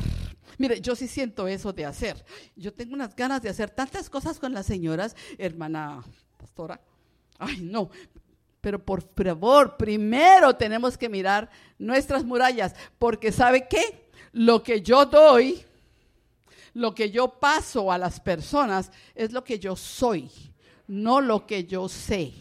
[0.60, 2.24] Mire, yo sí siento eso de hacer.
[2.54, 6.04] Yo tengo unas ganas de hacer tantas cosas con las señoras, hermana
[6.38, 6.82] pastora.
[7.38, 7.90] Ay, no.
[8.60, 14.10] Pero por favor, primero tenemos que mirar nuestras murallas, porque ¿sabe qué?
[14.34, 15.64] Lo que yo doy,
[16.74, 20.30] lo que yo paso a las personas es lo que yo soy,
[20.88, 22.34] no lo que yo sé.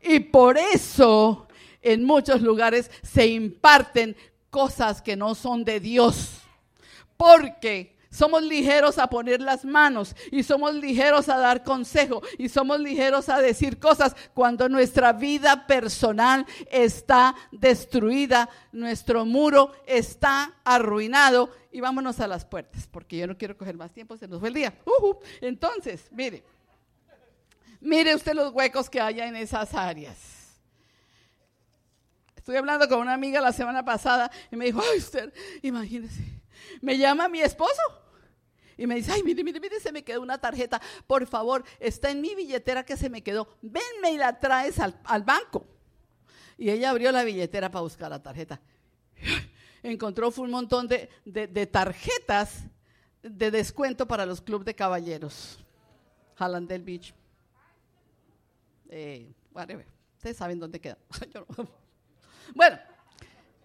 [0.00, 1.46] Y por eso
[1.82, 4.16] en muchos lugares se imparten
[4.48, 6.40] cosas que no son de Dios
[7.16, 12.78] porque somos ligeros a poner las manos y somos ligeros a dar consejo y somos
[12.78, 21.80] ligeros a decir cosas cuando nuestra vida personal está destruida, nuestro muro está arruinado y
[21.80, 24.54] vámonos a las puertas porque yo no quiero coger más tiempo, se nos fue el
[24.54, 24.74] día.
[25.40, 26.44] Entonces, mire,
[27.80, 30.54] mire usted los huecos que haya en esas áreas.
[32.36, 36.43] Estoy hablando con una amiga la semana pasada y me dijo, ay usted, imagínese
[36.80, 37.82] me llama mi esposo
[38.76, 40.80] y me dice, ay, mire, mire, mire, se me quedó una tarjeta.
[41.06, 43.48] Por favor, está en mi billetera que se me quedó.
[43.62, 45.66] Venme y la traes al, banco.
[46.58, 48.60] Y ella abrió la billetera para buscar la tarjeta.
[49.82, 52.64] Encontró un montón de, tarjetas
[53.22, 55.58] de descuento para los clubes de caballeros.
[56.36, 57.14] Hallandale Beach.
[58.90, 59.32] Eh,
[60.16, 60.98] Ustedes saben dónde queda.
[62.54, 62.78] bueno,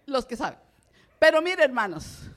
[0.06, 0.58] los que saben.
[1.18, 2.30] Pero mire, hermanos,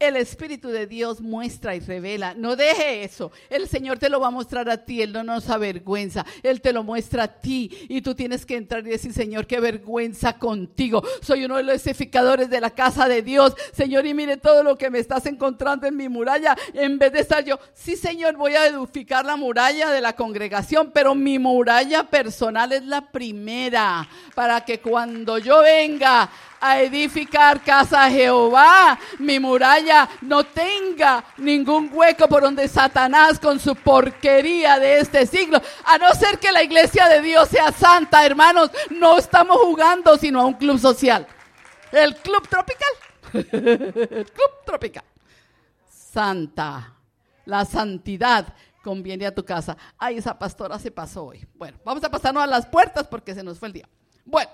[0.00, 2.32] El Espíritu de Dios muestra y revela.
[2.32, 3.30] No deje eso.
[3.50, 5.02] El Señor te lo va a mostrar a ti.
[5.02, 6.24] Él no nos avergüenza.
[6.42, 7.70] Él te lo muestra a ti.
[7.86, 11.04] Y tú tienes que entrar y decir, Señor, qué vergüenza contigo.
[11.20, 13.54] Soy uno de los edificadores de la casa de Dios.
[13.74, 16.56] Señor, y mire todo lo que me estás encontrando en mi muralla.
[16.72, 20.92] En vez de estar yo, sí, Señor, voy a edificar la muralla de la congregación,
[20.94, 24.08] pero mi muralla personal es la primera.
[24.34, 26.30] Para que cuando yo venga
[26.60, 33.74] a edificar casa Jehová, mi muralla no tenga ningún hueco por donde Satanás con su
[33.74, 38.70] porquería de este siglo, a no ser que la iglesia de Dios sea santa, hermanos,
[38.90, 41.26] no estamos jugando sino a un club social.
[41.92, 42.90] El club tropical.
[43.32, 45.04] El club tropical.
[45.88, 46.94] Santa.
[47.46, 49.76] La santidad conviene a tu casa.
[49.98, 51.46] Ay, esa pastora se pasó hoy.
[51.54, 53.88] Bueno, vamos a pasarnos a las puertas porque se nos fue el día.
[54.24, 54.50] Bueno.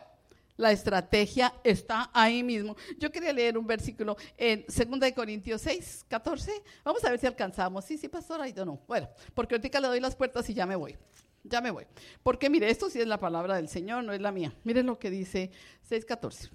[0.56, 2.76] La estrategia está ahí mismo.
[2.98, 6.50] Yo quería leer un versículo en 2 Corintios 6, 14.
[6.84, 7.84] Vamos a ver si alcanzamos.
[7.84, 8.80] Sí, sí, pastor, ahí no.
[8.88, 10.96] Bueno, porque ahorita le doy las puertas y ya me voy.
[11.44, 11.86] Ya me voy.
[12.22, 14.54] Porque mire, esto sí es la palabra del Señor, no es la mía.
[14.64, 15.50] Miren lo que dice
[15.88, 16.50] 6.14.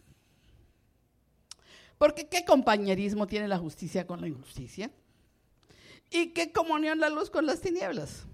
[1.97, 4.89] Porque qué compañerismo tiene la justicia con la injusticia.
[6.09, 8.25] Y qué comunión la luz con las tinieblas.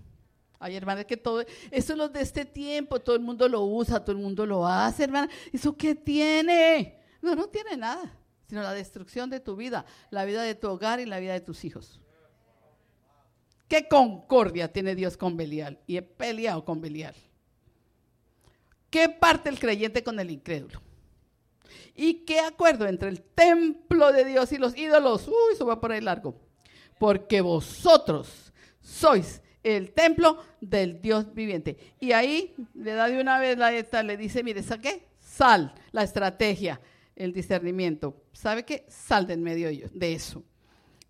[0.60, 4.03] Ay, hermana, que todo, eso es lo de este tiempo, todo el mundo lo usa,
[4.03, 5.30] todo el mundo lo hace, hermana.
[5.53, 6.99] ¿Eso qué tiene?
[7.22, 10.99] No, no tiene nada, sino la destrucción de tu vida, la vida de tu hogar
[10.99, 12.01] y la vida de tus hijos.
[13.68, 15.80] ¿Qué concordia tiene Dios con Belial?
[15.86, 17.16] Y he peleado con Belial.
[18.89, 20.82] ¿Qué parte el creyente con el incrédulo?
[21.93, 25.28] ¿Y qué acuerdo entre el templo de Dios y los ídolos?
[25.28, 26.39] Uy, eso va por ahí largo.
[26.97, 29.41] Porque vosotros sois
[29.76, 31.78] el templo del Dios viviente.
[31.99, 35.07] Y ahí le da de una vez la esta, le dice, mire, ¿saqué?
[35.20, 36.80] Sal, la estrategia,
[37.18, 38.24] el discernimiento.
[38.32, 38.86] ¿Sabe qué?
[38.88, 40.41] Sal de en medio de eso.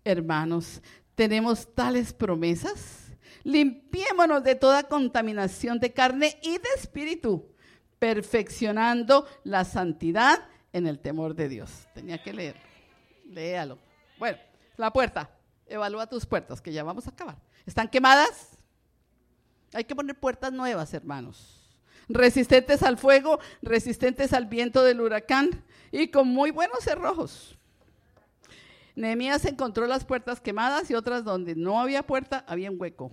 [0.04, 0.82] Hermanos,
[1.14, 3.12] tenemos tales promesas.
[3.44, 7.52] Limpiémonos de toda contaminación de carne y de espíritu,
[8.00, 10.40] perfeccionando la santidad
[10.72, 11.86] en el temor de Dios.
[11.94, 12.56] Tenía que leer.
[13.24, 13.78] Léalo.
[14.18, 14.38] Bueno,
[14.76, 15.30] la puerta.
[15.64, 17.36] Evalúa tus puertas, que ya vamos a acabar.
[17.68, 18.56] ¿Están quemadas?
[19.74, 21.76] Hay que poner puertas nuevas, hermanos.
[22.08, 25.62] Resistentes al fuego, resistentes al viento del huracán
[25.92, 27.58] y con muy buenos cerrojos.
[28.96, 33.12] Nehemías encontró las puertas quemadas y otras donde no había puerta, había un hueco.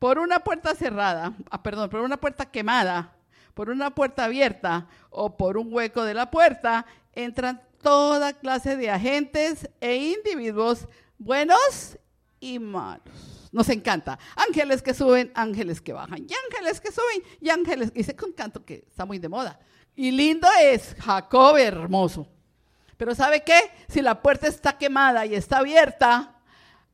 [0.00, 3.14] Por una puerta cerrada, ah, perdón, por una puerta quemada,
[3.54, 8.90] por una puerta abierta o por un hueco de la puerta, entran toda clase de
[8.90, 11.96] agentes e individuos buenos
[12.40, 13.31] y malos.
[13.52, 14.18] Nos encanta.
[14.34, 16.26] Ángeles que suben, ángeles que bajan.
[16.26, 17.92] Y ángeles que suben, y ángeles.
[17.94, 19.60] Y con canto que está muy de moda.
[19.94, 22.26] Y lindo es Jacob hermoso.
[22.96, 23.60] Pero ¿sabe qué?
[23.88, 26.40] Si la puerta está quemada y está abierta,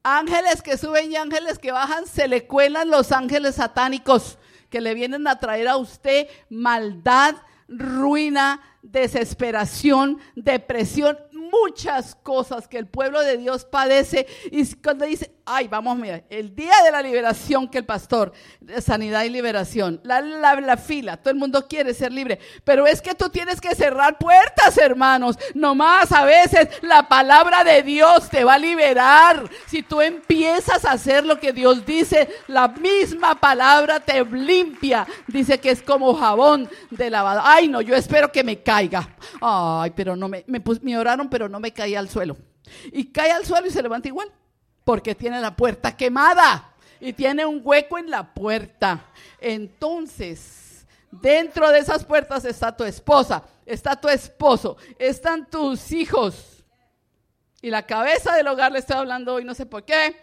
[0.03, 4.39] ángeles que suben y ángeles que bajan, se le cuelan los ángeles satánicos
[4.69, 7.37] que le vienen a traer a usted maldad,
[7.69, 11.19] ruina, desesperación, depresión,
[11.51, 14.27] muchas cosas que el pueblo de Dios padece.
[14.51, 18.33] Y cuando dice, ay, vamos, mira, el día de la liberación que el pastor,
[18.81, 23.15] sanidad y liberación, la, la, fila, todo el mundo quiere ser libre, pero es que
[23.15, 25.39] tú tienes que cerrar puertas, hermanos.
[25.55, 29.49] Nomás a veces la palabra de Dios te va a liberar.
[29.67, 35.07] Si tú empiezas a hacer lo que Dios dice, la misma palabra te limpia.
[35.27, 37.41] Dice que es como jabón de lavado.
[37.43, 39.17] Ay, no, yo espero que me caiga.
[39.41, 42.39] Ay, pero no me, me, me oraron, pero no me caía al suelo.
[42.91, 44.33] Y cae al suelo y se levanta igual
[44.89, 49.05] porque tiene la puerta quemada y tiene un hueco en la puerta.
[49.39, 56.65] Entonces, dentro de esas puertas está tu esposa, está tu esposo, están tus hijos.
[57.61, 60.17] Y la cabeza del hogar le estoy hablando hoy, no sé por qué.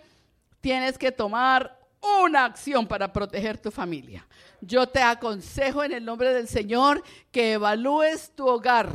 [0.62, 1.78] Tienes que tomar
[2.24, 4.26] una acción para proteger tu familia.
[4.62, 8.90] Yo te aconsejo en el nombre del Señor que evalúes tu hogar,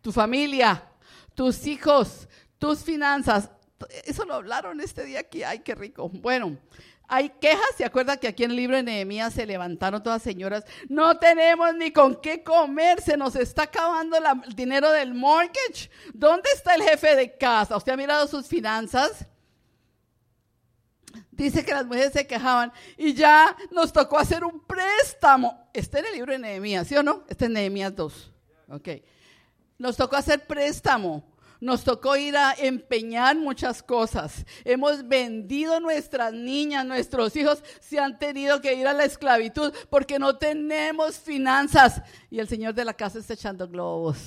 [0.00, 0.82] tu familia,
[1.36, 2.28] tus hijos,
[2.58, 3.50] tus finanzas.
[4.04, 5.44] Eso lo hablaron este día aquí.
[5.44, 6.08] Ay, qué rico.
[6.08, 6.56] Bueno,
[7.06, 7.76] hay quejas.
[7.76, 10.64] ¿Se acuerda que aquí en el libro de Nehemías se levantaron todas señoras?
[10.88, 13.00] No tenemos ni con qué comer.
[13.02, 15.90] Se nos está acabando el dinero del mortgage.
[16.14, 17.76] ¿Dónde está el jefe de casa?
[17.76, 19.26] ¿Usted ha mirado sus finanzas?
[21.30, 25.68] Dice que las mujeres se quejaban y ya nos tocó hacer un préstamo.
[25.74, 27.24] Está en el libro de Nehemías, ¿sí o no?
[27.28, 28.32] Este es Nehemías 2.
[28.70, 28.88] Ok.
[29.78, 31.24] Nos tocó hacer préstamo
[31.60, 34.44] nos tocó ir a empeñar muchas cosas.
[34.64, 40.18] Hemos vendido nuestras niñas, nuestros hijos se han tenido que ir a la esclavitud porque
[40.18, 42.02] no tenemos finanzas.
[42.30, 44.18] Y el señor de la casa está echando globos.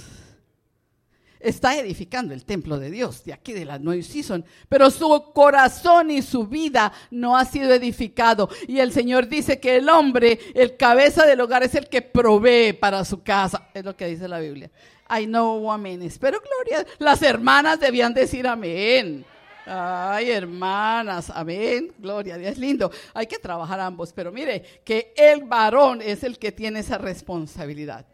[1.40, 6.12] está edificando el templo de Dios, de aquí de la New Season, pero su corazón
[6.12, 8.50] y su vida no ha sido edificado.
[8.68, 12.74] Y el Señor dice que el hombre, el cabeza del hogar, es el que provee
[12.74, 14.70] para su casa, es lo que dice la Biblia.
[15.10, 16.18] I know amén.
[16.20, 19.26] Pero gloria, las hermanas debían decir amén.
[19.66, 21.94] Ay, hermanas, amén.
[21.98, 22.92] Gloria Dios, lindo.
[23.14, 28.06] Hay que trabajar ambos, pero mire que el varón es el que tiene esa responsabilidad.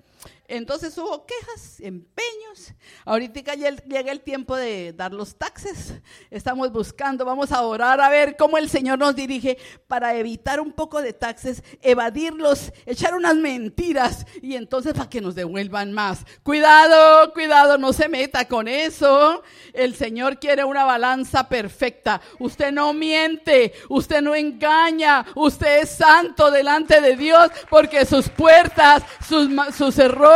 [0.48, 2.74] Entonces hubo quejas, empeños.
[3.04, 5.96] Ahorita llega el tiempo de dar los taxes.
[6.30, 10.72] Estamos buscando, vamos a orar a ver cómo el Señor nos dirige para evitar un
[10.72, 16.26] poco de taxes, evadirlos, echar unas mentiras y entonces para que nos devuelvan más.
[16.44, 19.42] Cuidado, cuidado, no se meta con eso.
[19.74, 22.22] El Señor quiere una balanza perfecta.
[22.40, 29.04] Usted no miente, usted no engaña, usted es santo delante de Dios porque sus puertas,
[29.28, 30.35] sus, sus errores,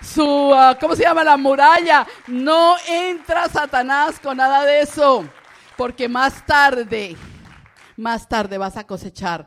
[0.00, 1.24] su, ah, ¿cómo se llama?
[1.24, 2.06] La muralla.
[2.26, 5.24] No entra Satanás con nada de eso,
[5.76, 7.16] porque más tarde,
[7.96, 9.46] más tarde vas a cosechar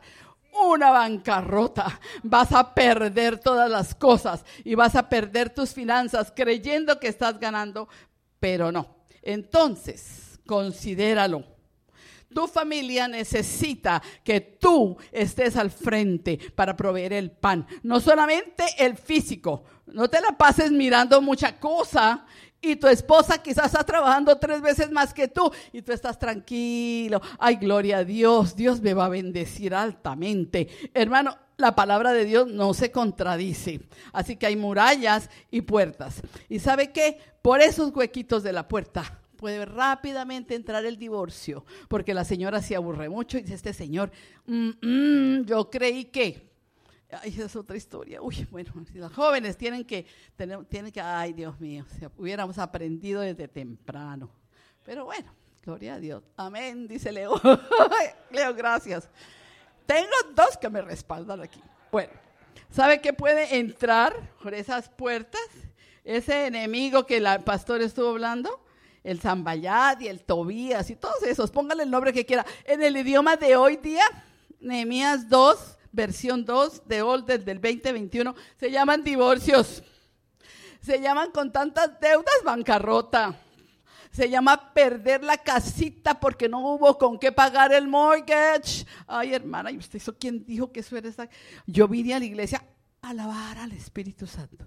[0.52, 7.00] una bancarrota, vas a perder todas las cosas y vas a perder tus finanzas creyendo
[7.00, 7.88] que estás ganando,
[8.38, 8.96] pero no.
[9.22, 11.44] Entonces, considéralo
[12.32, 17.66] tu familia necesita que tú estés al frente para proveer el pan.
[17.82, 19.64] No solamente el físico.
[19.86, 22.24] No te la pases mirando mucha cosa
[22.60, 27.20] y tu esposa quizás está trabajando tres veces más que tú y tú estás tranquilo.
[27.38, 28.54] Ay, gloria a Dios.
[28.54, 30.68] Dios me va a bendecir altamente.
[30.94, 33.80] Hermano, la palabra de Dios no se contradice.
[34.12, 36.22] Así que hay murallas y puertas.
[36.48, 37.18] ¿Y sabe qué?
[37.42, 42.76] Por esos huequitos de la puerta puede rápidamente entrar el divorcio, porque la señora se
[42.76, 44.12] aburre mucho y dice, este señor,
[44.46, 46.51] mm, mm, yo creí que,
[47.24, 50.06] esa es otra historia, uy, bueno, si los jóvenes tienen que,
[50.68, 54.30] tienen que, ay, Dios mío, si hubiéramos aprendido desde temprano,
[54.84, 55.32] pero bueno,
[55.62, 57.40] gloria a Dios, amén, dice Leo,
[58.30, 59.08] Leo, gracias.
[59.86, 61.60] Tengo dos que me respaldan aquí.
[61.90, 62.12] Bueno,
[62.70, 65.40] ¿sabe qué puede entrar por esas puertas?
[66.04, 68.64] Ese enemigo que el pastor estuvo hablando,
[69.04, 72.46] el Zambayad y el Tobías y todos esos, póngale el nombre que quiera.
[72.64, 74.04] En el idioma de hoy día,
[74.60, 79.82] Nehemías 2, versión 2 de Old del 2021, se llaman divorcios.
[80.80, 83.38] Se llaman con tantas deudas bancarrota.
[84.10, 88.84] Se llama perder la casita porque no hubo con qué pagar el mortgage.
[89.06, 91.28] Ay, hermana, ¿y usted quién dijo que eso era esa?
[91.66, 92.62] Yo vine a la iglesia
[93.00, 94.66] a alabar al Espíritu Santo.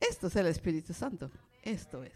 [0.00, 1.30] Esto es el Espíritu Santo.
[1.68, 2.12] Esto es,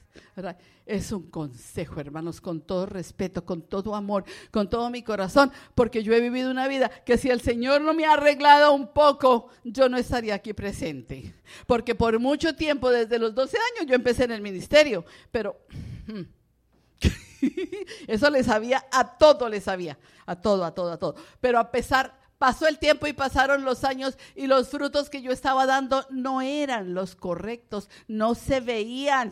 [0.87, 6.03] Es un consejo, hermanos, con todo respeto, con todo amor, con todo mi corazón, porque
[6.03, 9.51] yo he vivido una vida que si el Señor no me ha arreglado un poco,
[9.63, 11.35] yo no estaría aquí presente.
[11.67, 15.61] Porque por mucho tiempo, desde los 12 años, yo empecé en el ministerio, pero
[18.07, 21.15] eso le sabía, a todo le sabía, a todo, a todo, a todo.
[21.43, 25.31] Pero a pesar, pasó el tiempo y pasaron los años y los frutos que yo
[25.31, 29.31] estaba dando no eran los correctos, no se veían.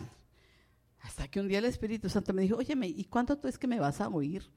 [1.01, 3.67] Hasta que un día el Espíritu Santo me dijo, óyeme, ¿y cuánto tú es que
[3.67, 4.49] me vas a oír?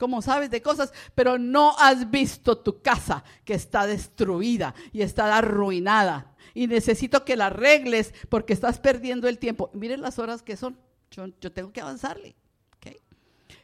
[0.00, 5.38] Como sabes de cosas, pero no has visto tu casa que está destruida y está
[5.38, 6.34] arruinada.
[6.54, 9.70] Y necesito que la arregles porque estás perdiendo el tiempo.
[9.74, 10.76] Miren las horas que son.
[11.12, 12.34] Yo, tengo que avanzarle.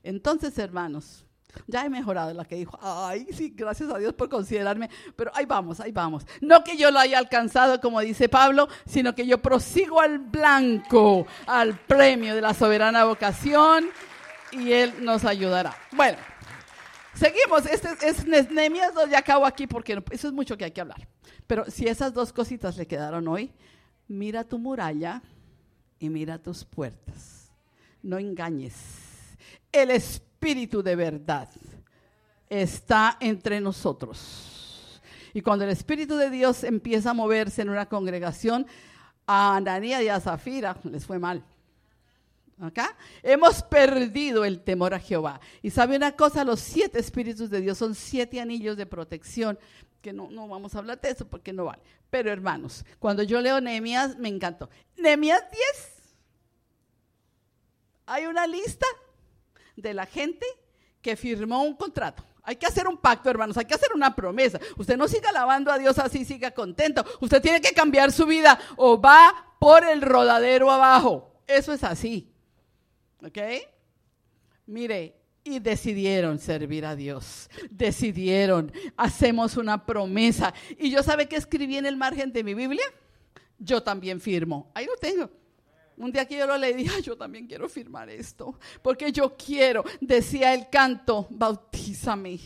[0.04, 1.24] Entonces, hermanos,
[1.66, 5.46] ya he mejorado la que dijo, ay, sí, gracias a Dios por considerarme, pero ahí
[5.46, 6.26] vamos, ahí vamos.
[6.40, 11.26] No que yo lo haya alcanzado, como dice Pablo, sino que yo prosigo al blanco,
[11.46, 13.86] al premio de la soberana vocación
[14.52, 15.76] y Él nos ayudará.
[15.92, 16.18] Bueno,
[17.14, 17.66] seguimos.
[17.66, 21.07] Este es Nehemías 2, ya acabo aquí porque eso es mucho que hay que hablar.
[21.46, 23.52] Pero si esas dos cositas le quedaron hoy,
[24.09, 25.22] mira tu muralla
[25.98, 27.50] y mira tus puertas.
[28.02, 28.74] No engañes.
[29.72, 31.49] El Espíritu Espíritu de verdad
[32.51, 35.01] está entre nosotros.
[35.32, 38.66] Y cuando el Espíritu de Dios empieza a moverse en una congregación,
[39.26, 41.42] a Ananías y a Zafira les fue mal.
[42.61, 42.95] ¿Acá?
[43.22, 45.40] Hemos perdido el temor a Jehová.
[45.62, 49.59] Y sabe una cosa, los siete espíritus de Dios son siete anillos de protección,
[50.03, 51.82] que no, no vamos a hablar de eso porque no vale.
[52.11, 54.68] Pero hermanos, cuando yo leo Nehemías, me encantó.
[54.99, 55.62] Nehemías 10.
[58.05, 58.84] Hay una lista
[59.77, 60.47] de la gente
[61.01, 62.25] que firmó un contrato.
[62.43, 64.61] Hay que hacer un pacto, hermanos, hay que hacer una promesa.
[64.77, 67.05] Usted no siga alabando a Dios así, siga contento.
[67.20, 71.41] Usted tiene que cambiar su vida o va por el rodadero abajo.
[71.47, 72.31] Eso es así.
[73.25, 73.39] ¿Ok?
[74.66, 77.49] Mire, y decidieron servir a Dios.
[77.70, 80.53] Decidieron, hacemos una promesa.
[80.79, 82.85] ¿Y yo sabe qué escribí en el margen de mi Biblia?
[83.59, 84.70] yo también firmo.
[84.75, 85.31] Ahí lo tengo.
[85.97, 89.84] Un día que yo lo leí, dije, yo también quiero firmar esto, porque yo quiero,
[90.01, 92.38] decía el canto, bautízame.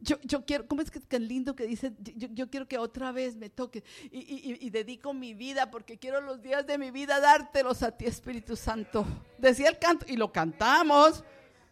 [0.00, 1.92] Yo, yo quiero, ¿cómo es que es lindo que dice?
[1.98, 6.40] Yo, quiero que otra vez me toque y, y, dedico mi vida porque quiero los
[6.40, 9.04] días de mi vida dártelos a ti, Espíritu Santo.
[9.38, 11.24] Decía el canto y lo cantamos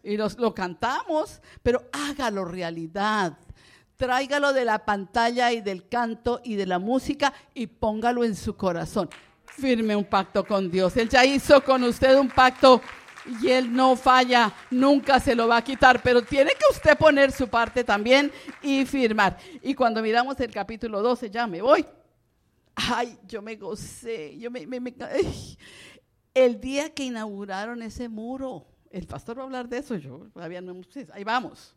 [0.03, 3.37] y los, lo cantamos, pero hágalo realidad.
[3.95, 8.57] Tráigalo de la pantalla y del canto y de la música y póngalo en su
[8.57, 9.09] corazón
[9.47, 10.95] firme un pacto con Dios.
[10.97, 12.81] Él ya hizo con usted un pacto
[13.41, 17.31] y Él no falla, nunca se lo va a quitar, pero tiene que usted poner
[17.31, 18.31] su parte también
[18.61, 19.37] y firmar.
[19.61, 21.85] Y cuando miramos el capítulo 12, ya me voy.
[22.75, 24.67] Ay, yo me gocé, yo me,
[26.33, 30.61] el día que inauguraron ese muro, el pastor va a hablar de eso, yo todavía
[30.61, 30.79] no,
[31.11, 31.75] ahí vamos.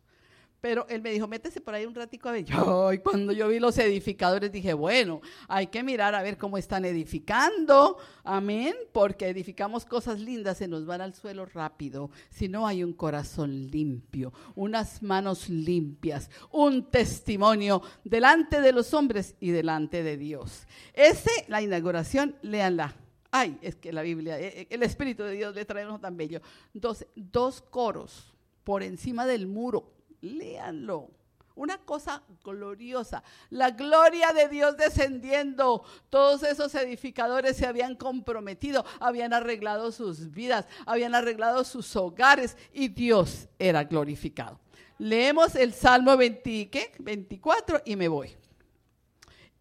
[0.61, 2.45] Pero él me dijo, métese por ahí un ratico a ver.
[2.45, 6.57] Yo, y cuando yo vi los edificadores dije, bueno, hay que mirar a ver cómo
[6.57, 7.97] están edificando.
[8.23, 8.75] Amén.
[8.93, 12.11] Porque edificamos cosas lindas, se nos van al suelo rápido.
[12.29, 19.35] Si no hay un corazón limpio, unas manos limpias, un testimonio delante de los hombres
[19.39, 20.67] y delante de Dios.
[20.93, 22.95] Ese, la inauguración, léanla.
[23.31, 26.17] Ay, es que la Biblia, eh, eh, el Espíritu de Dios le trae uno tan
[26.17, 26.41] bello.
[26.73, 28.31] Dos, dos coros
[28.63, 31.09] por encima del muro léanlo.
[31.53, 33.23] Una cosa gloriosa.
[33.49, 35.83] La gloria de Dios descendiendo.
[36.09, 42.87] Todos esos edificadores se habían comprometido, habían arreglado sus vidas, habían arreglado sus hogares y
[42.87, 44.59] Dios era glorificado.
[44.97, 48.35] Leemos el Salmo 24 y me voy.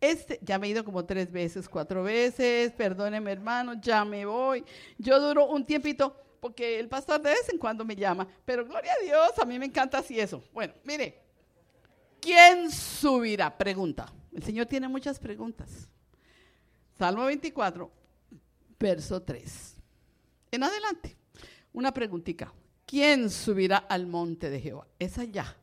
[0.01, 4.65] Este, ya me he ido como tres veces, cuatro veces, perdóneme hermano, ya me voy.
[4.97, 8.93] Yo duro un tiempito porque el pastor de vez en cuando me llama, pero gloria
[8.93, 10.43] a Dios, a mí me encanta así eso.
[10.53, 11.21] Bueno, mire,
[12.21, 13.57] ¿quién subirá?
[13.57, 14.13] Pregunta.
[14.33, 15.89] El Señor tiene muchas preguntas.
[16.99, 17.91] Salmo 24,
[18.79, 19.77] verso 3.
[20.53, 21.17] En adelante,
[21.73, 22.53] una preguntita.
[22.87, 24.87] ¿Quién subirá al monte de Jehová?
[24.99, 25.57] Es allá,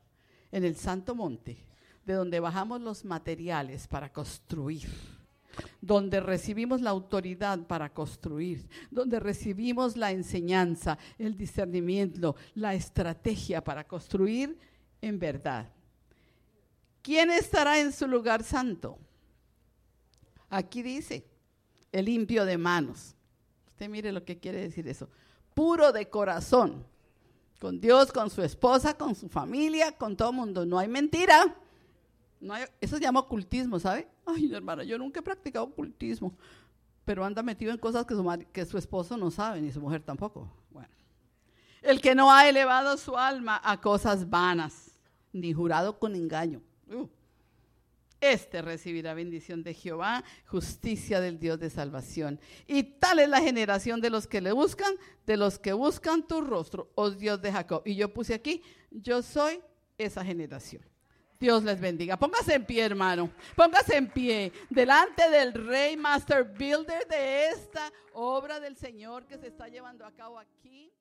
[0.51, 1.65] en el santo monte,
[2.05, 5.16] de donde bajamos los materiales para construir
[5.81, 13.87] donde recibimos la autoridad para construir, donde recibimos la enseñanza, el discernimiento, la estrategia para
[13.87, 14.57] construir
[15.01, 15.69] en verdad.
[17.01, 18.97] ¿Quién estará en su lugar santo?
[20.49, 21.25] Aquí dice,
[21.91, 23.15] el limpio de manos.
[23.69, 25.09] Usted mire lo que quiere decir eso.
[25.53, 26.85] Puro de corazón.
[27.59, 30.65] Con Dios, con su esposa, con su familia, con todo el mundo.
[30.65, 31.55] No hay mentira.
[32.39, 34.07] No eso se llama ocultismo, ¿sabe?
[34.27, 36.35] Ay, hermana, yo nunca he practicado ocultismo,
[37.05, 40.03] pero anda metido en cosas que su, que su esposo no sabe, ni su mujer
[40.03, 40.51] tampoco.
[40.69, 40.89] Bueno.
[41.81, 44.91] El que no ha elevado su alma a cosas vanas,
[45.31, 46.61] ni jurado con engaño.
[46.89, 47.07] Uh.
[48.19, 52.39] este recibirá bendición de Jehová, justicia del Dios de salvación.
[52.65, 54.93] Y tal es la generación de los que le buscan,
[55.25, 57.81] de los que buscan tu rostro, oh Dios de Jacob.
[57.85, 58.61] Y yo puse aquí,
[58.91, 59.61] yo soy
[59.97, 60.83] esa generación.
[61.39, 62.17] Dios les bendiga.
[62.17, 63.29] Póngase en pie, hermano.
[63.55, 69.47] Póngase en pie delante del Rey Master Builder de esta obra del Señor que se
[69.47, 70.91] está llevando a cabo aquí.